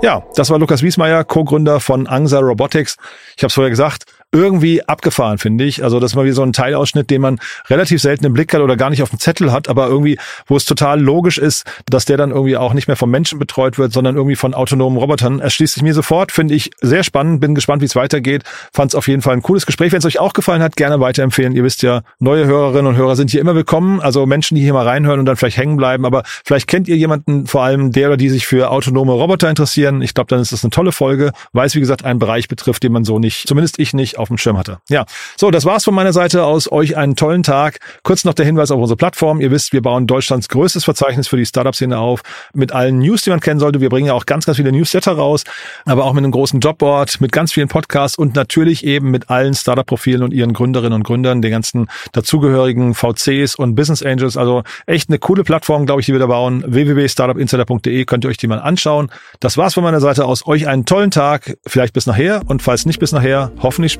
Ja, 0.00 0.22
das 0.36 0.48
war 0.48 0.58
Lukas 0.58 0.82
Wiesmeier, 0.82 1.24
Co-Gründer 1.24 1.80
von 1.80 2.06
Angsa 2.06 2.38
Robotics. 2.38 2.96
Ich 3.36 3.42
habe 3.42 3.48
es 3.48 3.54
vorher 3.54 3.70
gesagt, 3.70 4.04
irgendwie 4.30 4.82
abgefahren, 4.86 5.38
finde 5.38 5.64
ich. 5.64 5.82
Also 5.82 6.00
das 6.00 6.12
ist 6.12 6.16
mal 6.16 6.26
wie 6.26 6.32
so 6.32 6.42
ein 6.42 6.52
Teilausschnitt, 6.52 7.08
den 7.08 7.22
man 7.22 7.40
relativ 7.68 8.02
selten 8.02 8.26
im 8.26 8.34
Blick 8.34 8.52
hat 8.52 8.60
oder 8.60 8.76
gar 8.76 8.90
nicht 8.90 9.02
auf 9.02 9.08
dem 9.08 9.18
Zettel 9.18 9.52
hat, 9.52 9.68
aber 9.68 9.88
irgendwie, 9.88 10.18
wo 10.46 10.56
es 10.56 10.66
total 10.66 11.00
logisch 11.00 11.38
ist, 11.38 11.64
dass 11.86 12.04
der 12.04 12.18
dann 12.18 12.30
irgendwie 12.30 12.58
auch 12.58 12.74
nicht 12.74 12.88
mehr 12.88 12.96
vom 12.96 13.10
Menschen 13.10 13.38
betreut 13.38 13.78
wird, 13.78 13.92
sondern 13.92 14.16
irgendwie 14.16 14.36
von 14.36 14.52
autonomen 14.52 14.98
Robotern. 14.98 15.40
Erschließt 15.40 15.74
sich 15.74 15.82
mir 15.82 15.94
sofort, 15.94 16.30
finde 16.30 16.54
ich 16.54 16.70
sehr 16.82 17.04
spannend, 17.04 17.40
bin 17.40 17.54
gespannt, 17.54 17.80
wie 17.80 17.86
es 17.86 17.96
weitergeht. 17.96 18.42
Fand 18.72 18.90
es 18.90 18.94
auf 18.94 19.08
jeden 19.08 19.22
Fall 19.22 19.32
ein 19.34 19.42
cooles 19.42 19.64
Gespräch. 19.64 19.92
Wenn 19.92 20.00
es 20.00 20.04
euch 20.04 20.18
auch 20.18 20.34
gefallen 20.34 20.62
hat, 20.62 20.76
gerne 20.76 21.00
weiterempfehlen. 21.00 21.54
Ihr 21.54 21.64
wisst 21.64 21.82
ja, 21.82 22.02
neue 22.18 22.46
Hörerinnen 22.46 22.86
und 22.86 22.96
Hörer 22.96 23.16
sind 23.16 23.30
hier 23.30 23.40
immer 23.40 23.54
willkommen. 23.54 24.00
Also 24.00 24.26
Menschen, 24.26 24.56
die 24.56 24.60
hier 24.60 24.74
mal 24.74 24.86
reinhören 24.86 25.20
und 25.20 25.26
dann 25.26 25.36
vielleicht 25.36 25.56
hängen 25.56 25.78
bleiben. 25.78 26.04
Aber 26.04 26.22
vielleicht 26.44 26.68
kennt 26.68 26.86
ihr 26.86 26.96
jemanden, 26.96 27.46
vor 27.46 27.62
allem 27.62 27.92
der 27.92 28.08
oder 28.08 28.18
die 28.18 28.28
sich 28.28 28.46
für 28.46 28.70
autonome 28.70 29.12
Roboter 29.12 29.48
interessieren. 29.48 30.02
Ich 30.02 30.12
glaube, 30.12 30.28
dann 30.28 30.40
ist 30.40 30.52
das 30.52 30.64
eine 30.64 30.70
tolle 30.70 30.92
Folge, 30.92 31.32
weil 31.52 31.66
es, 31.66 31.74
wie 31.74 31.80
gesagt, 31.80 32.04
einen 32.04 32.18
Bereich 32.18 32.48
betrifft, 32.48 32.82
den 32.82 32.92
man 32.92 33.04
so 33.04 33.18
nicht, 33.18 33.48
zumindest 33.48 33.78
ich 33.78 33.94
nicht, 33.94 34.17
auf 34.18 34.28
dem 34.28 34.38
Schirm 34.38 34.58
hatte. 34.58 34.78
Ja, 34.88 35.06
so, 35.36 35.50
das 35.50 35.64
war's 35.64 35.84
von 35.84 35.94
meiner 35.94 36.12
Seite 36.12 36.44
aus. 36.44 36.70
Euch 36.70 36.96
einen 36.96 37.16
tollen 37.16 37.42
Tag. 37.42 37.78
Kurz 38.02 38.24
noch 38.24 38.34
der 38.34 38.46
Hinweis 38.46 38.70
auf 38.70 38.78
unsere 38.78 38.96
Plattform. 38.96 39.40
Ihr 39.40 39.50
wisst, 39.50 39.72
wir 39.72 39.82
bauen 39.82 40.06
Deutschlands 40.06 40.48
größtes 40.48 40.84
Verzeichnis 40.84 41.28
für 41.28 41.36
die 41.36 41.46
Startup-Szene 41.46 41.98
auf 41.98 42.22
mit 42.54 42.72
allen 42.72 42.98
News, 42.98 43.22
die 43.22 43.30
man 43.30 43.40
kennen 43.40 43.60
sollte. 43.60 43.80
Wir 43.80 43.88
bringen 43.88 44.08
ja 44.08 44.14
auch 44.14 44.26
ganz, 44.26 44.46
ganz 44.46 44.56
viele 44.56 44.72
Newsletter 44.72 45.12
raus, 45.12 45.44
aber 45.84 46.04
auch 46.04 46.12
mit 46.12 46.24
einem 46.24 46.32
großen 46.32 46.60
Jobboard, 46.60 47.20
mit 47.20 47.32
ganz 47.32 47.52
vielen 47.52 47.68
Podcasts 47.68 48.18
und 48.18 48.34
natürlich 48.34 48.84
eben 48.84 49.10
mit 49.10 49.30
allen 49.30 49.54
Startup-Profilen 49.54 50.22
und 50.22 50.32
ihren 50.32 50.52
Gründerinnen 50.52 50.94
und 50.94 51.04
Gründern, 51.04 51.42
den 51.42 51.50
ganzen 51.50 51.88
dazugehörigen 52.12 52.94
VCs 52.94 53.54
und 53.54 53.74
Business 53.74 54.02
Angels. 54.02 54.36
Also 54.36 54.62
echt 54.86 55.08
eine 55.08 55.18
coole 55.18 55.44
Plattform, 55.44 55.86
glaube 55.86 56.00
ich, 56.00 56.06
die 56.06 56.12
wir 56.12 56.20
da 56.20 56.26
bauen. 56.26 56.64
www.startupinsider.de 56.66 58.04
könnt 58.04 58.24
ihr 58.24 58.30
euch 58.30 58.36
die 58.36 58.46
mal 58.46 58.60
anschauen. 58.60 59.10
Das 59.40 59.56
war's 59.56 59.74
von 59.74 59.84
meiner 59.84 60.00
Seite 60.00 60.24
aus. 60.24 60.46
Euch 60.46 60.66
einen 60.66 60.84
tollen 60.84 61.10
Tag. 61.10 61.56
Vielleicht 61.66 61.94
bis 61.94 62.06
nachher 62.06 62.42
und 62.46 62.62
falls 62.62 62.86
nicht 62.86 62.98
bis 62.98 63.12
nachher, 63.12 63.52
hoffentlich 63.60 63.92